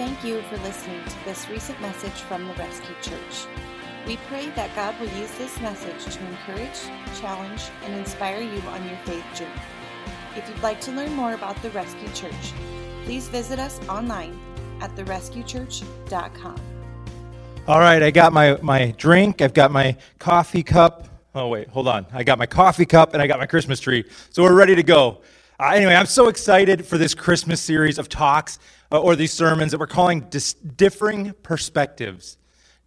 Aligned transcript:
thank 0.00 0.24
you 0.24 0.40
for 0.44 0.56
listening 0.62 1.04
to 1.04 1.24
this 1.26 1.46
recent 1.50 1.78
message 1.82 2.22
from 2.22 2.48
the 2.48 2.54
Rescue 2.54 2.94
Church. 3.02 3.44
We 4.06 4.16
pray 4.28 4.48
that 4.56 4.74
God 4.74 4.98
will 4.98 5.10
use 5.10 5.30
this 5.32 5.60
message 5.60 6.14
to 6.14 6.26
encourage, 6.26 6.80
challenge, 7.20 7.64
and 7.84 7.94
inspire 7.94 8.40
you 8.40 8.62
on 8.68 8.88
your 8.88 8.96
faith 9.04 9.26
journey. 9.34 9.60
If 10.34 10.48
you'd 10.48 10.62
like 10.62 10.80
to 10.80 10.92
learn 10.92 11.12
more 11.12 11.34
about 11.34 11.60
the 11.60 11.68
Rescue 11.72 12.08
Church, 12.14 12.54
please 13.04 13.28
visit 13.28 13.58
us 13.58 13.78
online 13.90 14.40
at 14.80 14.96
therescuechurch.com. 14.96 16.56
All 17.68 17.80
right, 17.80 18.02
I 18.02 18.10
got 18.10 18.32
my, 18.32 18.58
my 18.62 18.94
drink, 18.96 19.42
I've 19.42 19.52
got 19.52 19.70
my 19.70 19.98
coffee 20.18 20.62
cup. 20.62 21.08
Oh, 21.34 21.48
wait, 21.48 21.68
hold 21.68 21.88
on. 21.88 22.06
I 22.14 22.24
got 22.24 22.38
my 22.38 22.46
coffee 22.46 22.86
cup 22.86 23.12
and 23.12 23.20
I 23.20 23.26
got 23.26 23.38
my 23.38 23.44
Christmas 23.44 23.80
tree. 23.80 24.06
So 24.30 24.44
we're 24.44 24.54
ready 24.54 24.74
to 24.76 24.82
go. 24.82 25.20
Uh, 25.60 25.72
anyway, 25.74 25.94
I'm 25.94 26.06
so 26.06 26.28
excited 26.28 26.86
for 26.86 26.96
this 26.96 27.14
Christmas 27.14 27.60
series 27.60 27.98
of 27.98 28.08
talks 28.08 28.58
Uh, 28.92 29.00
or 29.00 29.14
these 29.14 29.32
sermons 29.32 29.70
that 29.70 29.78
we're 29.78 29.86
calling 29.86 30.20
dis- 30.30 30.54
Differing 30.54 31.32
Perspectives. 31.42 32.38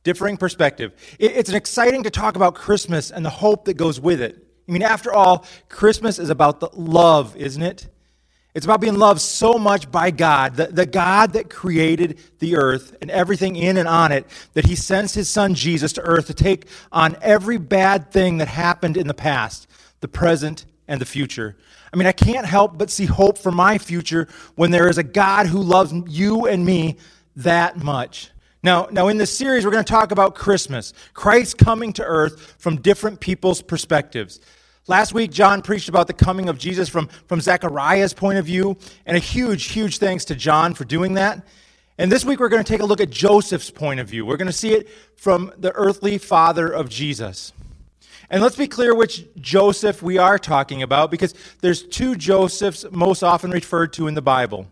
Differing 0.04 0.38
Perspective. 0.38 0.92
It, 1.18 1.32
it's 1.32 1.50
exciting 1.50 2.04
to 2.04 2.10
talk 2.10 2.36
about 2.36 2.56
Christmas 2.56 3.10
and 3.10 3.26
the 3.26 3.30
hope 3.30 3.66
that 3.66 3.76
goes 3.76 4.00
with 4.00 4.22
it. 4.22 4.46
I 4.68 4.72
mean, 4.72 4.82
after 4.82 5.14
all, 5.14 5.46
Christmas 5.70 6.20
is 6.20 6.30
about 6.30 6.60
the 6.60 6.70
love, 6.74 7.36
isn't 7.36 7.62
it? 7.62 7.88
It's 8.54 8.66
about 8.66 8.82
being 8.82 8.96
loved 8.96 9.20
so 9.20 9.56
much 9.56 9.90
by 9.90 10.12
God, 10.12 10.56
the, 10.56 10.68
the 10.68 10.86
God 10.86 11.34
that 11.34 11.50
created 11.50 12.20
the 12.38 12.56
earth 12.56 12.96
and 13.02 13.10
everything 13.10 13.56
in 13.56 13.78
and 13.78 13.88
on 13.88 14.12
it, 14.12 14.28
that 14.54 14.66
he 14.66 14.76
sends 14.76 15.16
his 15.16 15.28
son 15.28 15.56
Jesus 15.56 15.92
to 15.94 16.02
earth 16.02 16.28
to 16.28 16.36
take 16.36 16.68
on 16.92 17.18
every 17.22 17.58
bad 17.58 18.12
thing 18.12 18.38
that 18.38 18.48
happened 18.48 18.96
in 18.96 19.08
the 19.08 19.14
past, 19.16 19.68
the 20.02 20.08
present, 20.08 20.66
and 20.88 21.02
the 21.02 21.06
future. 21.06 21.56
I 21.94 21.96
mean, 21.96 22.08
I 22.08 22.12
can't 22.12 22.46
help 22.46 22.78
but 22.78 22.90
see 22.90 23.06
hope 23.06 23.38
for 23.38 23.52
my 23.52 23.78
future 23.78 24.28
when 24.56 24.72
there 24.72 24.90
is 24.90 24.98
a 24.98 25.04
God 25.04 25.46
who 25.46 25.62
loves 25.62 25.94
you 26.08 26.48
and 26.48 26.66
me 26.66 26.98
that 27.36 27.78
much. 27.78 28.32
Now, 28.64 28.88
now 28.92 29.10
in 29.10 29.18
this 29.18 29.36
series, 29.36 29.64
we're 29.64 29.72
going 29.72 29.84
to 29.84 29.92
talk 29.92 30.12
about 30.12 30.34
Christmas, 30.34 30.94
Christ 31.14 31.60
coming 31.60 31.94
to 31.94 32.04
earth 32.04 32.56
from 32.58 32.82
different 32.82 33.20
people's 33.20 33.62
perspectives. 33.62 34.40
Last 34.88 35.14
week, 35.14 35.32
John 35.32 35.62
preached 35.62 35.88
about 35.88 36.08
the 36.08 36.14
coming 36.14 36.50
of 36.50 36.58
Jesus 36.58 36.90
from, 36.90 37.10
from 37.28 37.40
Zechariah's 37.40 38.14
point 38.14 38.40
of 38.40 38.46
view, 38.46 38.76
and 39.06 39.16
a 39.16 39.20
huge, 39.20 39.66
huge 39.66 40.00
thanks 40.00 40.26
to 40.26 40.36
John 40.36 40.74
for 40.74 40.86
doing 40.86 41.14
that. 41.14 41.46
And 42.00 42.12
this 42.12 42.26
week, 42.26 42.40
we're 42.40 42.50
going 42.50 42.64
to 42.64 42.70
take 42.70 42.82
a 42.82 42.86
look 42.86 43.02
at 43.02 43.12
Joseph's 43.12 43.70
point 43.70 44.00
of 44.00 44.08
view. 44.08 44.26
We're 44.26 44.38
going 44.38 44.48
to 44.48 44.54
see 44.54 44.74
it 44.74 44.90
from 45.16 45.54
the 45.58 45.72
earthly 45.74 46.18
father 46.18 46.68
of 46.68 46.90
Jesus. 46.90 47.54
And 48.34 48.42
let's 48.42 48.56
be 48.56 48.68
clear 48.68 48.96
which 48.96 49.28
Joseph 49.40 50.02
we 50.02 50.18
are 50.18 50.40
talking 50.40 50.82
about, 50.82 51.12
because 51.12 51.36
there's 51.62 51.84
two 51.84 52.16
Josephs 52.16 52.84
most 52.90 53.22
often 53.22 53.52
referred 53.52 53.94
to 53.94 54.08
in 54.08 54.16
the 54.16 54.24
Bible. 54.24 54.72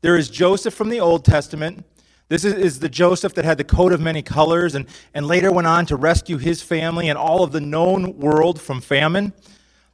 There 0.00 0.16
is 0.16 0.30
Joseph 0.30 0.74
from 0.74 0.90
the 0.90 1.00
Old 1.00 1.24
Testament. 1.24 1.84
This 2.28 2.44
is, 2.44 2.54
is 2.54 2.78
the 2.78 2.88
Joseph 2.88 3.34
that 3.34 3.44
had 3.44 3.58
the 3.58 3.64
coat 3.64 3.92
of 3.92 4.00
many 4.00 4.22
colors 4.22 4.76
and, 4.76 4.86
and 5.12 5.26
later 5.26 5.50
went 5.50 5.66
on 5.66 5.86
to 5.86 5.96
rescue 5.96 6.36
his 6.36 6.62
family 6.62 7.08
and 7.08 7.18
all 7.18 7.42
of 7.42 7.50
the 7.50 7.60
known 7.60 8.16
world 8.16 8.60
from 8.60 8.80
famine. 8.80 9.32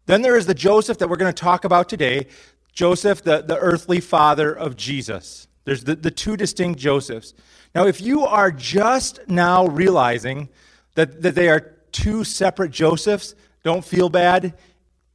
Then 0.05 0.21
there 0.21 0.37
is 0.37 0.45
the 0.45 0.53
Joseph 0.53 0.99
that 0.99 1.09
we're 1.09 1.17
going 1.17 1.33
to 1.33 1.43
talk 1.43 1.65
about 1.65 1.89
today, 1.89 2.27
Joseph, 2.75 3.23
the, 3.23 3.41
the 3.41 3.57
earthly 3.57 4.01
father 4.01 4.53
of 4.53 4.77
Jesus. 4.77 5.49
There's 5.65 5.85
the, 5.85 5.97
the 5.97 6.11
two 6.11 6.37
distinct 6.37 6.79
Josephs. 6.79 7.33
Now, 7.75 7.87
if 7.87 7.99
you 7.99 8.27
are 8.27 8.53
just 8.53 9.27
now 9.27 9.67
realizing 9.69 10.51
that, 10.97 11.23
that 11.23 11.35
they 11.35 11.49
are 11.49 11.76
two 11.97 12.25
separate 12.25 12.71
Josephs, 12.71 13.35
don't 13.65 13.85
feel 13.85 14.11
bad. 14.11 14.53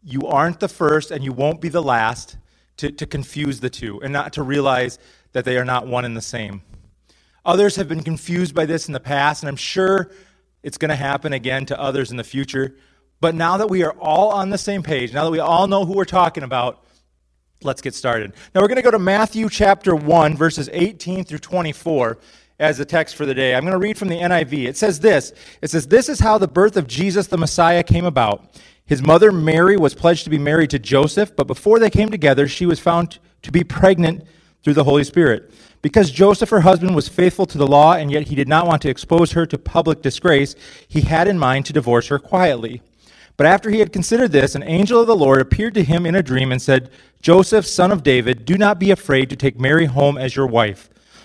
You 0.03 0.25
aren't 0.25 0.59
the 0.59 0.67
first 0.67 1.11
and 1.11 1.23
you 1.23 1.31
won't 1.31 1.61
be 1.61 1.69
the 1.69 1.81
last 1.81 2.37
to, 2.77 2.91
to 2.91 3.05
confuse 3.05 3.59
the 3.59 3.69
two 3.69 4.01
and 4.01 4.11
not 4.11 4.33
to 4.33 4.41
realize 4.41 4.97
that 5.33 5.45
they 5.45 5.57
are 5.57 5.65
not 5.65 5.85
one 5.85 6.05
and 6.05 6.17
the 6.17 6.21
same. 6.21 6.63
Others 7.45 7.75
have 7.75 7.87
been 7.87 8.02
confused 8.02 8.55
by 8.55 8.65
this 8.65 8.87
in 8.87 8.93
the 8.93 8.99
past, 8.99 9.43
and 9.43 9.47
I'm 9.47 9.55
sure 9.55 10.09
it's 10.63 10.77
going 10.77 10.89
to 10.89 10.95
happen 10.95 11.33
again 11.33 11.67
to 11.67 11.80
others 11.80 12.09
in 12.09 12.17
the 12.17 12.23
future. 12.23 12.75
But 13.20 13.36
now 13.36 13.58
that 13.58 13.70
we 13.70 13.83
are 13.83 13.93
all 13.99 14.30
on 14.30 14.49
the 14.49 14.58
same 14.58 14.81
page, 14.81 15.14
now 15.14 15.23
that 15.23 15.31
we 15.31 15.39
all 15.39 15.67
know 15.67 15.86
who 15.86 15.93
we're 15.93 16.05
talking 16.05 16.43
about, 16.43 16.83
let's 17.61 17.81
get 17.81 17.93
started. 17.93 18.33
Now 18.55 18.61
we're 18.61 18.67
going 18.67 18.77
to 18.77 18.81
go 18.81 18.91
to 18.91 18.99
Matthew 18.99 19.49
chapter 19.49 19.95
1, 19.95 20.36
verses 20.36 20.67
18 20.73 21.25
through 21.25 21.39
24 21.39 22.17
as 22.61 22.77
the 22.77 22.86
text 22.86 23.16
for 23.16 23.26
the 23.26 23.33
day. 23.33 23.55
I'm 23.55 23.64
going 23.64 23.73
to 23.73 23.77
read 23.77 23.98
from 23.98 24.08
the 24.08 24.20
NIV. 24.20 24.67
It 24.67 24.77
says 24.77 24.99
this 24.99 25.33
It 25.61 25.70
says, 25.70 25.88
This 25.88 26.08
is 26.08 26.20
how 26.20 26.38
the 26.38 26.48
birth 26.48 26.77
of 26.77 26.88
Jesus 26.88 27.27
the 27.27 27.38
Messiah 27.38 27.83
came 27.83 28.05
about. 28.05 28.45
His 28.86 29.02
mother 29.02 29.32
Mary 29.32 29.77
was 29.77 29.94
pledged 29.94 30.23
to 30.26 30.30
be 30.30 30.38
married 30.38 30.70
to 30.71 30.80
Joseph, 30.80 31.36
but 31.36 31.48
before 31.48 31.80
they 31.80 31.89
came 31.89 32.10
together, 32.10 32.48
she 32.48 32.66
was 32.66 32.80
found 32.80 33.20
to 33.42 33.52
be 33.52 33.64
pregnant 33.64 34.23
through 34.64 34.76
the 34.76 34.83
Holy 34.83 35.04
Spirit. 35.04 35.52
Because 35.82 36.11
Joseph, 36.11 36.50
her 36.50 36.61
husband, 36.61 36.95
was 36.95 37.10
faithful 37.10 37.48
to 37.48 37.58
the 37.58 37.67
law, 37.67 37.94
and 37.94 38.11
yet 38.11 38.27
he 38.27 38.36
did 38.36 38.48
not 38.48 38.67
want 38.67 38.82
to 38.83 38.89
expose 38.89 39.32
her 39.32 39.45
to 39.48 39.58
public 39.58 40.02
disgrace, 40.04 40.55
he 40.88 41.02
had 41.02 41.27
in 41.27 41.39
mind 41.39 41.66
to 41.66 41.73
divorce 41.73 42.08
her 42.08 42.20
quietly. 42.20 42.82
But 43.38 43.48
after 43.48 43.71
he 43.71 43.80
had 43.80 43.92
considered 43.92 44.32
this, 44.32 44.54
an 44.54 44.61
angel 44.61 45.02
of 45.02 45.08
the 45.08 45.16
Lord 45.16 45.42
appeared 45.42 45.73
to 45.73 45.83
him 45.83 46.05
in 46.05 46.14
a 46.14 46.21
dream 46.21 46.52
and 46.52 46.61
said, 46.61 46.92
Joseph, 47.23 47.66
son 47.66 47.92
of 47.92 48.04
David, 48.04 48.45
do 48.45 48.55
not 48.55 48.80
be 48.80 48.92
afraid 48.92 49.32
to 49.32 49.36
take 49.36 49.60
Mary 49.60 49.86
home 49.86 50.16
as 50.16 50.36
your 50.36 50.45
wife, 50.45 50.90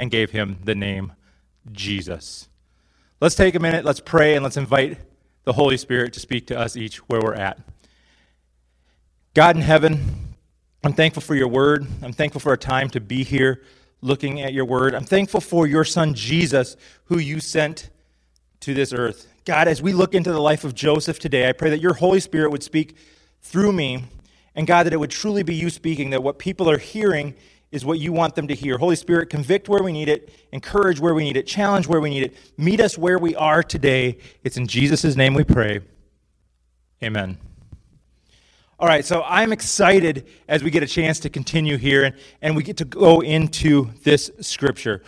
and 0.00 0.10
gave 0.10 0.30
him 0.30 0.56
the 0.64 0.74
name 0.74 1.12
Jesus. 1.70 2.48
Let's 3.20 3.34
take 3.34 3.54
a 3.54 3.60
minute, 3.60 3.84
let's 3.84 4.00
pray, 4.00 4.34
and 4.34 4.42
let's 4.42 4.56
invite 4.56 4.98
the 5.44 5.52
Holy 5.52 5.76
Spirit 5.76 6.14
to 6.14 6.20
speak 6.20 6.46
to 6.46 6.58
us 6.58 6.74
each 6.74 6.96
where 7.08 7.20
we're 7.20 7.34
at. 7.34 7.58
God 9.34 9.56
in 9.56 9.62
heaven, 9.62 10.36
I'm 10.82 10.94
thankful 10.94 11.20
for 11.20 11.34
your 11.34 11.48
word. 11.48 11.86
I'm 12.02 12.14
thankful 12.14 12.40
for 12.40 12.54
a 12.54 12.56
time 12.56 12.88
to 12.90 13.00
be 13.00 13.24
here 13.24 13.62
looking 14.00 14.40
at 14.40 14.54
your 14.54 14.64
word. 14.64 14.94
I'm 14.94 15.04
thankful 15.04 15.42
for 15.42 15.66
your 15.66 15.84
son 15.84 16.14
Jesus, 16.14 16.76
who 17.04 17.18
you 17.18 17.38
sent 17.38 17.90
to 18.60 18.72
this 18.72 18.94
earth. 18.94 19.28
God, 19.44 19.68
as 19.68 19.82
we 19.82 19.92
look 19.92 20.14
into 20.14 20.32
the 20.32 20.40
life 20.40 20.64
of 20.64 20.74
Joseph 20.74 21.18
today, 21.18 21.46
I 21.46 21.52
pray 21.52 21.68
that 21.68 21.80
your 21.82 21.94
Holy 21.94 22.20
Spirit 22.20 22.50
would 22.50 22.62
speak 22.62 22.96
through 23.42 23.72
me, 23.72 24.04
and 24.54 24.66
God, 24.66 24.86
that 24.86 24.94
it 24.94 24.98
would 24.98 25.10
truly 25.10 25.42
be 25.42 25.54
you 25.54 25.68
speaking, 25.68 26.08
that 26.08 26.22
what 26.22 26.38
people 26.38 26.70
are 26.70 26.78
hearing 26.78 27.34
is 27.72 27.84
what 27.84 27.98
you 27.98 28.12
want 28.12 28.34
them 28.34 28.48
to 28.48 28.54
hear. 28.54 28.78
Holy 28.78 28.96
Spirit, 28.96 29.30
convict 29.30 29.68
where 29.68 29.82
we 29.82 29.92
need 29.92 30.08
it, 30.08 30.32
encourage 30.52 30.98
where 30.98 31.14
we 31.14 31.24
need 31.24 31.36
it, 31.36 31.46
challenge 31.46 31.86
where 31.86 32.00
we 32.00 32.10
need 32.10 32.24
it, 32.24 32.36
meet 32.58 32.80
us 32.80 32.98
where 32.98 33.18
we 33.18 33.36
are 33.36 33.62
today. 33.62 34.18
It's 34.42 34.56
in 34.56 34.66
Jesus' 34.66 35.16
name 35.16 35.34
we 35.34 35.44
pray. 35.44 35.80
Amen. 37.02 37.38
All 38.78 38.88
right, 38.88 39.04
so 39.04 39.22
I'm 39.26 39.52
excited 39.52 40.26
as 40.48 40.64
we 40.64 40.70
get 40.70 40.82
a 40.82 40.86
chance 40.86 41.20
to 41.20 41.28
continue 41.28 41.76
here 41.76 42.04
and, 42.04 42.16
and 42.40 42.56
we 42.56 42.62
get 42.62 42.78
to 42.78 42.84
go 42.84 43.20
into 43.20 43.90
this 44.02 44.30
scripture. 44.40 45.02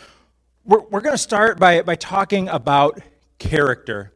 We're, 0.65 0.83
we're 0.83 1.01
going 1.01 1.15
to 1.15 1.19
start 1.19 1.59
by, 1.59 1.83
by 1.83 1.97
talking 1.97 2.49
about 2.49 3.01
character 3.39 4.13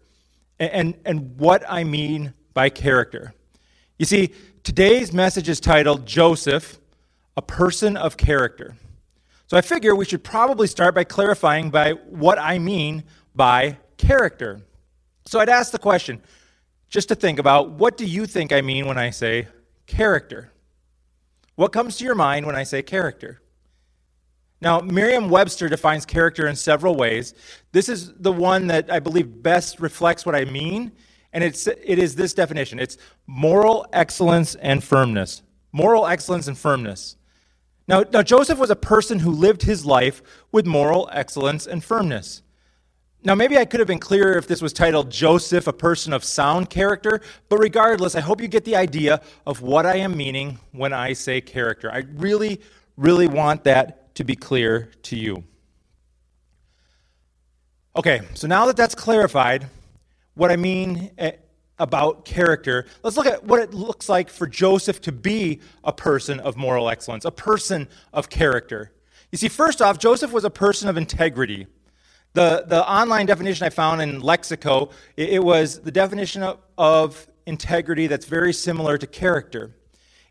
and, 0.59 0.95
and 1.05 1.39
what 1.39 1.65
I 1.69 1.85
mean 1.85 2.35
by 2.55 2.69
character. 2.69 3.35
You 3.99 4.05
see, 4.05 4.35
today's 4.63 5.13
message 5.13 5.49
is 5.49 5.59
titled 5.59 6.07
Joseph, 6.07 6.79
a 7.37 7.43
person 7.43 7.97
of 7.97 8.17
character. 8.17 8.77
So 9.47 9.57
I 9.57 9.61
figure 9.61 9.95
we 9.95 10.05
should 10.05 10.25
probably 10.25 10.67
start 10.67 10.95
by 10.95 11.05
clarifying 11.05 11.71
by 11.71 11.93
what 11.93 12.39
I 12.39 12.59
mean 12.59 13.05
by 13.35 13.77
character. 13.97 14.63
So 15.27 15.39
I'd 15.39 15.49
ask 15.49 15.71
the 15.73 15.79
question, 15.79 16.23
just 16.89 17.09
to 17.09 17.15
think 17.15 17.39
about, 17.39 17.71
what 17.71 17.97
do 17.97 18.07
you 18.07 18.27
think 18.27 18.53
I 18.53 18.61
mean 18.61 18.87
when 18.87 18.99
I 18.99 19.11
say 19.11 19.49
character? 19.87 20.53
What 21.55 21.73
comes 21.73 21.97
to 21.99 22.05
your 22.05 22.15
mind 22.15 22.47
when 22.47 22.57
I 22.57 22.65
say 22.65 22.83
character? 22.83 23.41
Now, 24.61 24.81
Merriam 24.81 25.29
Webster 25.29 25.69
defines 25.69 26.07
character 26.07 26.47
in 26.49 26.57
several 26.57 26.97
ways. 26.97 27.35
This 27.73 27.89
is 27.89 28.15
the 28.15 28.33
one 28.33 28.69
that 28.69 28.91
I 28.91 29.01
believe 29.01 29.43
best 29.43 29.81
reflects 29.81 30.25
what 30.25 30.35
I 30.35 30.45
mean, 30.47 30.93
and 31.33 31.45
it's, 31.45 31.67
it 31.67 31.99
is 31.99 32.15
this 32.15 32.33
definition 32.33 32.79
it's 32.79 32.97
moral 33.27 33.87
excellence 33.93 34.55
and 34.57 34.83
firmness. 34.83 35.43
Moral 35.73 36.07
excellence 36.07 36.49
and 36.49 36.57
firmness. 36.57 37.17
Now, 37.89 38.05
now, 38.13 38.23
Joseph 38.23 38.59
was 38.59 38.71
a 38.71 38.77
person 38.77 39.21
who 39.21 39.31
lived 39.31 39.63
his 39.63 39.87
life 39.87 40.23
with 40.51 40.67
moral 40.67 41.09
excellence 41.13 41.67
and 41.67 41.85
firmness. 41.85 42.43
Now, 43.23 43.35
maybe 43.35 43.57
I 43.59 43.65
could 43.65 43.81
have 43.81 43.87
been 43.87 43.99
clearer 43.99 44.37
if 44.37 44.47
this 44.47 44.61
was 44.61 44.73
titled 44.73 45.11
Joseph, 45.11 45.67
a 45.67 45.73
person 45.73 46.13
of 46.13 46.25
sound 46.25 46.69
character, 46.71 47.21
but 47.49 47.59
regardless, 47.59 48.15
I 48.15 48.21
hope 48.21 48.41
you 48.41 48.49
get 48.49 48.65
the 48.65 48.77
idea 48.77 49.21
of 49.47 49.63
what 49.63 49.87
I 49.87 49.97
am 49.97 50.17
meaning 50.17 50.59
when 50.73 50.93
I 50.93 51.13
say 51.13 51.41
character. 51.41 51.91
I 51.93 52.05
really, 52.15 52.61
really 52.97 53.27
want 53.27 53.65
that 53.65 54.15
to 54.17 54.25
be 54.25 54.37
clear 54.37 54.91
to 55.03 55.17
you. 55.17 55.45
Okay, 57.97 58.21
so 58.35 58.47
now 58.47 58.67
that 58.67 58.77
that's 58.77 58.95
clarified, 58.95 59.67
what 60.35 60.53
I 60.53 60.57
mean 60.57 61.11
eh, 61.19 61.33
about 61.79 62.25
character, 62.25 62.87
let's 63.03 63.17
look 63.17 63.27
at 63.27 63.45
what 63.45 63.61
it 63.61 63.75
looks 63.75 64.09
like 64.09 64.31
for 64.31 64.47
Joseph 64.47 65.01
to 65.03 65.13
be 65.13 65.61
a 65.85 65.93
person 65.93 66.41
of 66.41 66.57
moral 66.57 66.89
excellence, 66.89 67.25
a 67.25 67.31
person 67.31 67.89
of 68.13 68.31
character. 68.31 68.93
You 69.31 69.39
see, 69.39 69.49
first 69.49 69.83
off, 69.83 69.99
Joseph 69.99 70.33
was 70.33 70.45
a 70.45 70.51
person 70.51 70.89
of 70.89 70.97
integrity. 70.97 71.67
The, 72.33 72.65
the 72.67 72.89
online 72.89 73.27
definition 73.27 73.67
I 73.67 73.71
found 73.71 74.01
in 74.03 74.21
Lexico, 74.21 74.93
it, 75.17 75.31
it 75.31 75.45
was 75.45 75.81
the 75.81 75.91
definition 75.91 76.43
of, 76.43 76.59
of 76.79 77.27
integrity 77.47 78.07
that's 78.07 78.27
very 78.27 78.53
similar 78.53 78.99
to 78.99 79.07
character. 79.07 79.75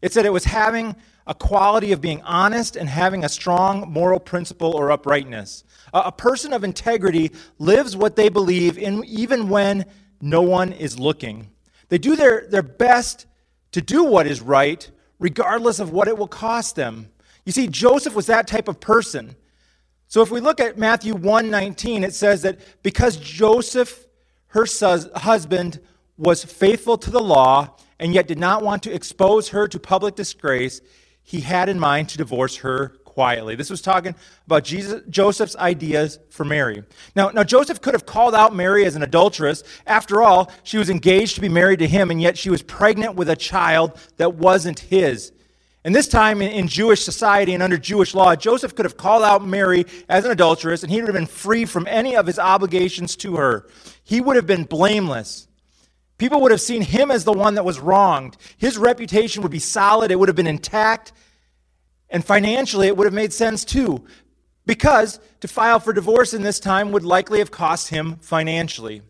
It 0.01 0.13
said 0.13 0.25
it 0.25 0.33
was 0.33 0.45
having 0.45 0.95
a 1.27 1.33
quality 1.33 1.91
of 1.91 2.01
being 2.01 2.21
honest 2.21 2.75
and 2.75 2.87
having 2.87 3.23
a 3.23 3.29
strong 3.29 3.91
moral 3.91 4.19
principle 4.19 4.73
or 4.75 4.91
uprightness. 4.91 5.63
A, 5.93 5.99
a 6.05 6.11
person 6.11 6.53
of 6.53 6.63
integrity 6.63 7.31
lives 7.57 7.95
what 7.95 8.15
they 8.15 8.29
believe 8.29 8.77
in 8.77 9.03
even 9.05 9.49
when 9.49 9.85
no 10.25 10.41
one 10.41 10.73
is 10.73 10.97
looking. 10.99 11.51
They 11.89 11.99
do 11.99 12.15
their, 12.15 12.47
their 12.49 12.63
best 12.63 13.27
to 13.73 13.81
do 13.81 14.03
what 14.03 14.25
is 14.25 14.41
right, 14.41 14.89
regardless 15.19 15.79
of 15.79 15.91
what 15.91 16.07
it 16.07 16.17
will 16.17 16.27
cost 16.27 16.75
them. 16.75 17.09
You 17.45 17.51
see, 17.51 17.67
Joseph 17.67 18.15
was 18.15 18.25
that 18.25 18.47
type 18.47 18.67
of 18.67 18.79
person. 18.79 19.35
So 20.07 20.23
if 20.23 20.31
we 20.31 20.39
look 20.39 20.59
at 20.59 20.79
Matthew 20.79 21.13
1:19, 21.13 22.03
it 22.03 22.15
says 22.15 22.41
that 22.41 22.59
because 22.81 23.17
Joseph, 23.17 24.07
her 24.47 24.65
husband, 25.15 25.79
was 26.17 26.43
faithful 26.43 26.97
to 26.97 27.11
the 27.11 27.21
law 27.21 27.75
and 27.99 28.13
yet 28.13 28.27
did 28.27 28.39
not 28.39 28.63
want 28.63 28.81
to 28.83 28.93
expose 28.93 29.49
her 29.49 29.67
to 29.67 29.79
public 29.79 30.15
disgrace, 30.15 30.81
he 31.21 31.41
had 31.41 31.69
in 31.69 31.79
mind 31.79 32.09
to 32.09 32.17
divorce 32.17 32.57
her 32.57 32.97
quietly. 33.15 33.55
This 33.55 33.69
was 33.69 33.81
talking 33.81 34.13
about 34.45 34.65
Jesus, 34.65 35.01
Joseph's 35.09 35.55
ideas 35.55 36.19
for 36.29 36.43
Mary. 36.43 36.83
Now, 37.15 37.29
now, 37.29 37.45
Joseph 37.45 37.79
could 37.79 37.93
have 37.93 38.05
called 38.05 38.35
out 38.35 38.53
Mary 38.53 38.85
as 38.85 38.97
an 38.97 39.03
adulteress. 39.03 39.63
After 39.87 40.21
all, 40.21 40.51
she 40.63 40.77
was 40.77 40.89
engaged 40.89 41.35
to 41.35 41.41
be 41.41 41.47
married 41.47 41.79
to 41.79 41.87
him, 41.87 42.11
and 42.11 42.21
yet 42.21 42.37
she 42.37 42.49
was 42.49 42.61
pregnant 42.61 43.15
with 43.15 43.29
a 43.29 43.35
child 43.37 43.97
that 44.17 44.35
wasn't 44.35 44.79
his. 44.79 45.31
And 45.85 45.95
this 45.95 46.09
time 46.09 46.41
in, 46.41 46.51
in 46.51 46.67
Jewish 46.67 47.03
society 47.03 47.53
and 47.53 47.63
under 47.63 47.77
Jewish 47.77 48.13
law, 48.13 48.35
Joseph 48.35 48.75
could 48.75 48.85
have 48.85 48.97
called 48.97 49.23
out 49.23 49.47
Mary 49.47 49.85
as 50.09 50.25
an 50.25 50.31
adulteress, 50.31 50.83
and 50.83 50.91
he 50.91 50.99
would 50.99 51.07
have 51.07 51.15
been 51.15 51.25
free 51.25 51.63
from 51.63 51.87
any 51.87 52.17
of 52.17 52.27
his 52.27 52.37
obligations 52.37 53.15
to 53.17 53.37
her. 53.37 53.65
He 54.03 54.19
would 54.19 54.35
have 54.35 54.45
been 54.45 54.65
blameless. 54.65 55.47
People 56.17 56.41
would 56.41 56.51
have 56.51 56.59
seen 56.59 56.81
him 56.81 57.11
as 57.11 57.23
the 57.23 57.31
one 57.31 57.55
that 57.55 57.63
was 57.63 57.79
wronged. 57.79 58.35
His 58.57 58.77
reputation 58.77 59.41
would 59.41 59.53
be 59.53 59.59
solid, 59.59 60.11
it 60.11 60.19
would 60.19 60.27
have 60.27 60.35
been 60.35 60.47
intact, 60.47 61.13
and 62.15 62.23
financially, 62.23 62.87
it 62.87 62.95
would 62.95 63.07
have 63.07 63.13
made 63.13 63.33
sense 63.33 63.65
too, 63.65 64.05
because 64.65 65.19
to 65.41 65.49
file 65.49 65.81
for 65.81 65.91
divorce 65.91 66.33
in 66.33 66.43
this 66.43 66.61
time 66.61 66.93
would 66.93 67.03
likely 67.03 67.39
have 67.39 67.51
cost 67.51 67.89
him 67.89 68.15
financially. 68.21 69.01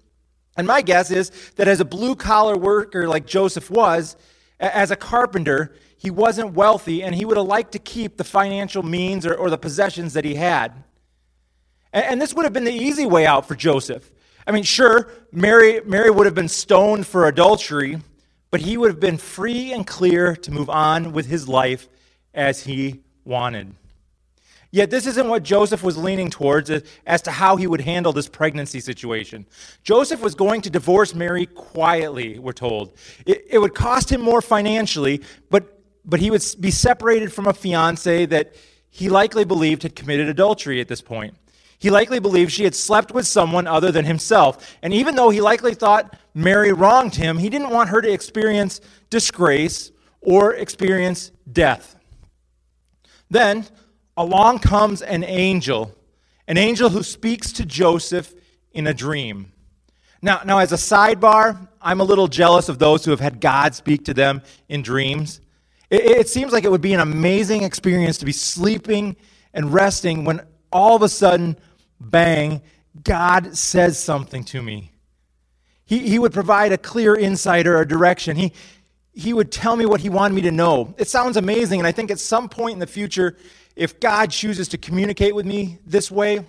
And 0.58 0.66
my 0.66 0.82
guess 0.82 1.12
is 1.12 1.30
that 1.58 1.68
as 1.68 1.80
a 1.80 1.86
blue 1.86 2.16
collar 2.16 2.58
worker 2.58 3.08
like 3.08 3.28
Joseph 3.28 3.70
was, 3.70 4.16
as 4.60 4.90
a 4.90 4.96
carpenter, 4.96 5.76
he 5.98 6.10
wasn't 6.10 6.54
wealthy 6.54 7.04
and 7.04 7.14
he 7.14 7.26
would 7.26 7.38
have 7.38 7.46
liked 7.46 7.74
to 7.74 7.80
keep 7.80 8.18
the 8.18 8.24
financial 8.24 8.82
means 8.82 9.24
or, 9.24 9.36
or 9.36 9.52
the 9.52 9.58
possessions 9.60 10.14
that 10.14 10.26
he 10.26 10.34
had. 10.34 10.74
And, 11.94 12.06
and 12.06 12.20
this 12.20 12.34
would 12.34 12.46
have 12.46 12.54
been 12.54 12.64
the 12.64 12.74
easy 12.74 13.06
way 13.06 13.28
out 13.28 13.48
for 13.48 13.54
Joseph. 13.54 14.12
I 14.48 14.52
mean, 14.52 14.64
sure, 14.64 15.12
Mary, 15.32 15.80
Mary 15.86 16.10
would 16.10 16.26
have 16.26 16.34
been 16.34 16.50
stoned 16.50 17.06
for 17.06 17.28
adultery, 17.28 18.02
but 18.50 18.62
he 18.62 18.78
would 18.78 18.90
have 18.90 19.00
been 19.00 19.20
free 19.20 19.74
and 19.74 19.86
clear 19.86 20.36
to 20.38 20.52
move 20.52 20.72
on 20.72 21.12
with 21.12 21.28
his 21.28 21.48
life 21.48 21.88
as 22.36 22.64
he 22.64 23.02
wanted. 23.24 23.74
Yet, 24.72 24.90
this 24.90 25.08
isn't 25.08 25.30
what 25.30 25.44
Joseph 25.44 25.84
was 25.84 25.98
leaning 25.98 26.30
towards 26.30 26.70
as 26.70 27.22
to 27.22 27.32
how 27.32 27.56
he 27.56 27.66
would 27.66 27.80
handle 27.80 28.12
this 28.12 28.28
pregnancy 28.28 28.82
situation. 28.82 29.46
Joseph 29.84 30.22
was 30.22 30.36
going 30.36 30.62
to 30.62 30.70
divorce 30.70 31.16
Mary 31.16 31.46
quietly, 31.46 32.40
we're 32.40 32.52
told. 32.52 32.94
It, 33.26 33.46
it 33.50 33.60
would 33.60 33.74
cost 33.74 34.12
him 34.12 34.20
more 34.20 34.42
financially, 34.42 35.22
but, 35.50 35.80
but 36.04 36.20
he 36.20 36.30
would 36.30 36.44
be 36.60 36.72
separated 36.72 37.32
from 37.32 37.48
a 37.48 37.54
fiance 37.54 38.26
that 38.26 38.54
he 38.90 39.08
likely 39.08 39.46
believed 39.46 39.84
had 39.84 39.96
committed 39.96 40.28
adultery 40.28 40.82
at 40.82 40.90
this 40.90 41.02
point. 41.02 41.36
He 41.80 41.90
likely 41.90 42.20
believed 42.20 42.52
she 42.52 42.66
had 42.66 42.76
slept 42.76 43.14
with 43.14 43.28
someone 43.28 43.68
other 43.68 43.92
than 43.92 44.04
himself. 44.04 44.76
And 44.82 44.94
even 44.94 45.16
though 45.16 45.30
he 45.30 45.40
likely 45.40 45.74
thought 45.74 46.18
Mary 46.34 46.74
wronged 46.74 47.16
him, 47.16 47.38
he 47.38 47.50
didn't 47.50 47.70
want 47.70 47.90
her 47.90 48.02
to 48.02 48.12
experience 48.12 48.82
disgrace 49.10 49.92
or 50.22 50.54
experience 50.56 51.32
death. 51.52 51.96
Then 53.30 53.66
along 54.18 54.60
comes 54.60 55.02
an 55.02 55.24
angel, 55.24 55.94
an 56.48 56.58
angel 56.58 56.90
who 56.90 57.04
speaks 57.04 57.52
to 57.54 57.66
Joseph 57.66 58.34
in 58.72 58.88
a 58.88 58.94
dream. 58.94 59.52
Now, 60.22 60.42
now, 60.46 60.58
as 60.60 60.72
a 60.72 60.76
sidebar, 60.76 61.68
I'm 61.82 62.02
a 62.02 62.04
little 62.04 62.28
jealous 62.28 62.70
of 62.70 62.80
those 62.80 63.06
who 63.06 63.12
have 63.12 63.20
had 63.20 63.40
God 63.40 63.76
speak 63.76 64.06
to 64.06 64.14
them 64.14 64.42
in 64.70 64.82
dreams. 64.82 65.40
It, 65.90 66.02
it 66.04 66.30
seems 66.30 66.52
like 66.52 66.64
it 66.64 66.72
would 66.72 66.82
be 66.82 66.94
an 66.94 67.00
amazing 67.00 67.64
experience 67.64 68.18
to 68.20 68.26
be 68.26 68.32
sleeping 68.32 69.16
and 69.54 69.74
resting 69.74 70.26
when 70.26 70.42
all 70.72 70.96
of 70.96 71.02
a 71.02 71.10
sudden, 71.10 71.58
bang, 72.00 72.62
God 73.04 73.56
says 73.56 74.00
something 74.00 74.44
to 74.46 74.62
me. 74.62 74.92
He, 75.86 76.00
he 76.00 76.18
would 76.18 76.34
provide 76.34 76.72
a 76.72 76.78
clear 76.78 77.16
insight 77.16 77.68
or 77.68 77.80
a 77.80 77.88
direction. 77.88 78.36
He, 78.36 78.52
he 79.16 79.34
would 79.34 79.52
tell 79.52 79.78
me 79.78 79.86
what 79.86 80.02
he 80.02 80.10
wanted 80.10 80.36
me 80.36 80.42
to 80.42 80.52
know. 80.52 80.94
It 80.98 81.08
sounds 81.08 81.38
amazing, 81.38 81.80
and 81.80 81.88
I 81.88 81.94
think 81.94 82.12
at 82.12 82.20
some 82.20 82.50
point 82.50 82.74
in 82.74 82.80
the 82.80 82.88
future, 82.88 83.38
if 83.76 84.00
God 84.00 84.30
chooses 84.30 84.68
to 84.70 84.78
communicate 84.78 85.34
with 85.34 85.46
me 85.46 85.80
this 85.86 86.12
way, 86.12 86.46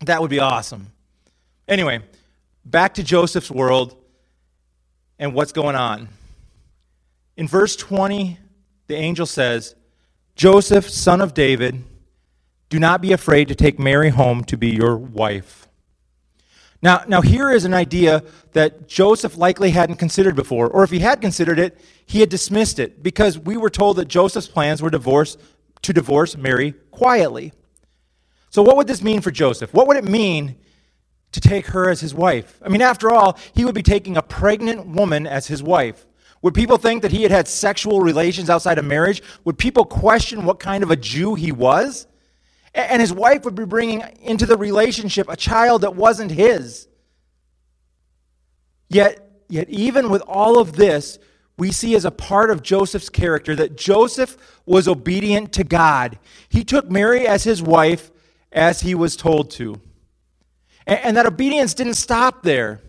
that 0.00 0.20
would 0.20 0.30
be 0.30 0.40
awesome. 0.40 0.88
Anyway, 1.68 2.02
back 2.64 2.94
to 2.94 3.04
Joseph's 3.04 3.50
world 3.50 3.96
and 5.20 5.32
what's 5.34 5.52
going 5.52 5.76
on. 5.76 6.08
In 7.36 7.46
verse 7.46 7.76
20, 7.76 8.38
the 8.88 8.96
angel 8.96 9.26
says, 9.26 9.76
Joseph, 10.34 10.90
son 10.90 11.20
of 11.20 11.32
David, 11.32 11.84
do 12.68 12.80
not 12.80 13.02
be 13.02 13.12
afraid 13.12 13.48
to 13.48 13.54
take 13.54 13.78
Mary 13.78 14.10
home 14.10 14.42
to 14.44 14.56
be 14.56 14.70
your 14.70 14.96
wife 14.96 15.68
now, 16.84 17.02
now 17.08 17.22
here 17.22 17.50
is 17.50 17.64
an 17.64 17.72
idea 17.72 18.22
that 18.52 18.86
Joseph 18.86 19.38
likely 19.38 19.70
hadn't 19.70 19.96
considered 19.96 20.36
before, 20.36 20.68
or 20.68 20.84
if 20.84 20.90
he 20.90 20.98
had 20.98 21.22
considered 21.22 21.58
it, 21.58 21.80
he 22.04 22.20
had 22.20 22.28
dismissed 22.28 22.78
it 22.78 23.02
because 23.02 23.38
we 23.38 23.56
were 23.56 23.70
told 23.70 23.96
that 23.96 24.06
Joseph's 24.06 24.48
plans 24.48 24.82
were 24.82 24.90
divorce, 24.90 25.38
to 25.80 25.94
divorce 25.94 26.36
Mary 26.36 26.74
quietly. 26.90 27.54
So, 28.50 28.62
what 28.62 28.76
would 28.76 28.86
this 28.86 29.02
mean 29.02 29.22
for 29.22 29.30
Joseph? 29.30 29.72
What 29.72 29.86
would 29.86 29.96
it 29.96 30.04
mean 30.04 30.56
to 31.32 31.40
take 31.40 31.68
her 31.68 31.88
as 31.88 32.02
his 32.02 32.14
wife? 32.14 32.60
I 32.62 32.68
mean, 32.68 32.82
after 32.82 33.10
all, 33.10 33.38
he 33.54 33.64
would 33.64 33.74
be 33.74 33.82
taking 33.82 34.18
a 34.18 34.22
pregnant 34.22 34.86
woman 34.86 35.26
as 35.26 35.46
his 35.46 35.62
wife. 35.62 36.04
Would 36.42 36.52
people 36.52 36.76
think 36.76 37.00
that 37.00 37.12
he 37.12 37.22
had 37.22 37.32
had 37.32 37.48
sexual 37.48 38.02
relations 38.02 38.50
outside 38.50 38.76
of 38.76 38.84
marriage? 38.84 39.22
Would 39.44 39.56
people 39.56 39.86
question 39.86 40.44
what 40.44 40.60
kind 40.60 40.84
of 40.84 40.90
a 40.90 40.96
Jew 40.96 41.34
he 41.34 41.50
was? 41.50 42.06
And 42.74 43.00
his 43.00 43.12
wife 43.12 43.44
would 43.44 43.54
be 43.54 43.64
bringing 43.64 44.02
into 44.22 44.46
the 44.46 44.56
relationship 44.56 45.28
a 45.28 45.36
child 45.36 45.82
that 45.82 45.94
wasn't 45.94 46.32
his. 46.32 46.88
Yet, 48.88 49.44
yet 49.48 49.68
even 49.68 50.10
with 50.10 50.22
all 50.22 50.58
of 50.58 50.74
this, 50.74 51.18
we 51.56 51.70
see 51.70 51.94
as 51.94 52.04
a 52.04 52.10
part 52.10 52.50
of 52.50 52.62
Joseph's 52.62 53.08
character 53.08 53.54
that 53.56 53.76
Joseph 53.76 54.36
was 54.66 54.88
obedient 54.88 55.52
to 55.52 55.64
God. 55.64 56.18
He 56.48 56.64
took 56.64 56.90
Mary 56.90 57.28
as 57.28 57.44
his 57.44 57.62
wife 57.62 58.10
as 58.50 58.80
he 58.80 58.94
was 58.94 59.16
told 59.16 59.50
to. 59.52 59.80
And, 60.86 61.00
and 61.00 61.16
that 61.16 61.26
obedience 61.26 61.74
didn't 61.74 61.94
stop 61.94 62.42
there. 62.42 62.80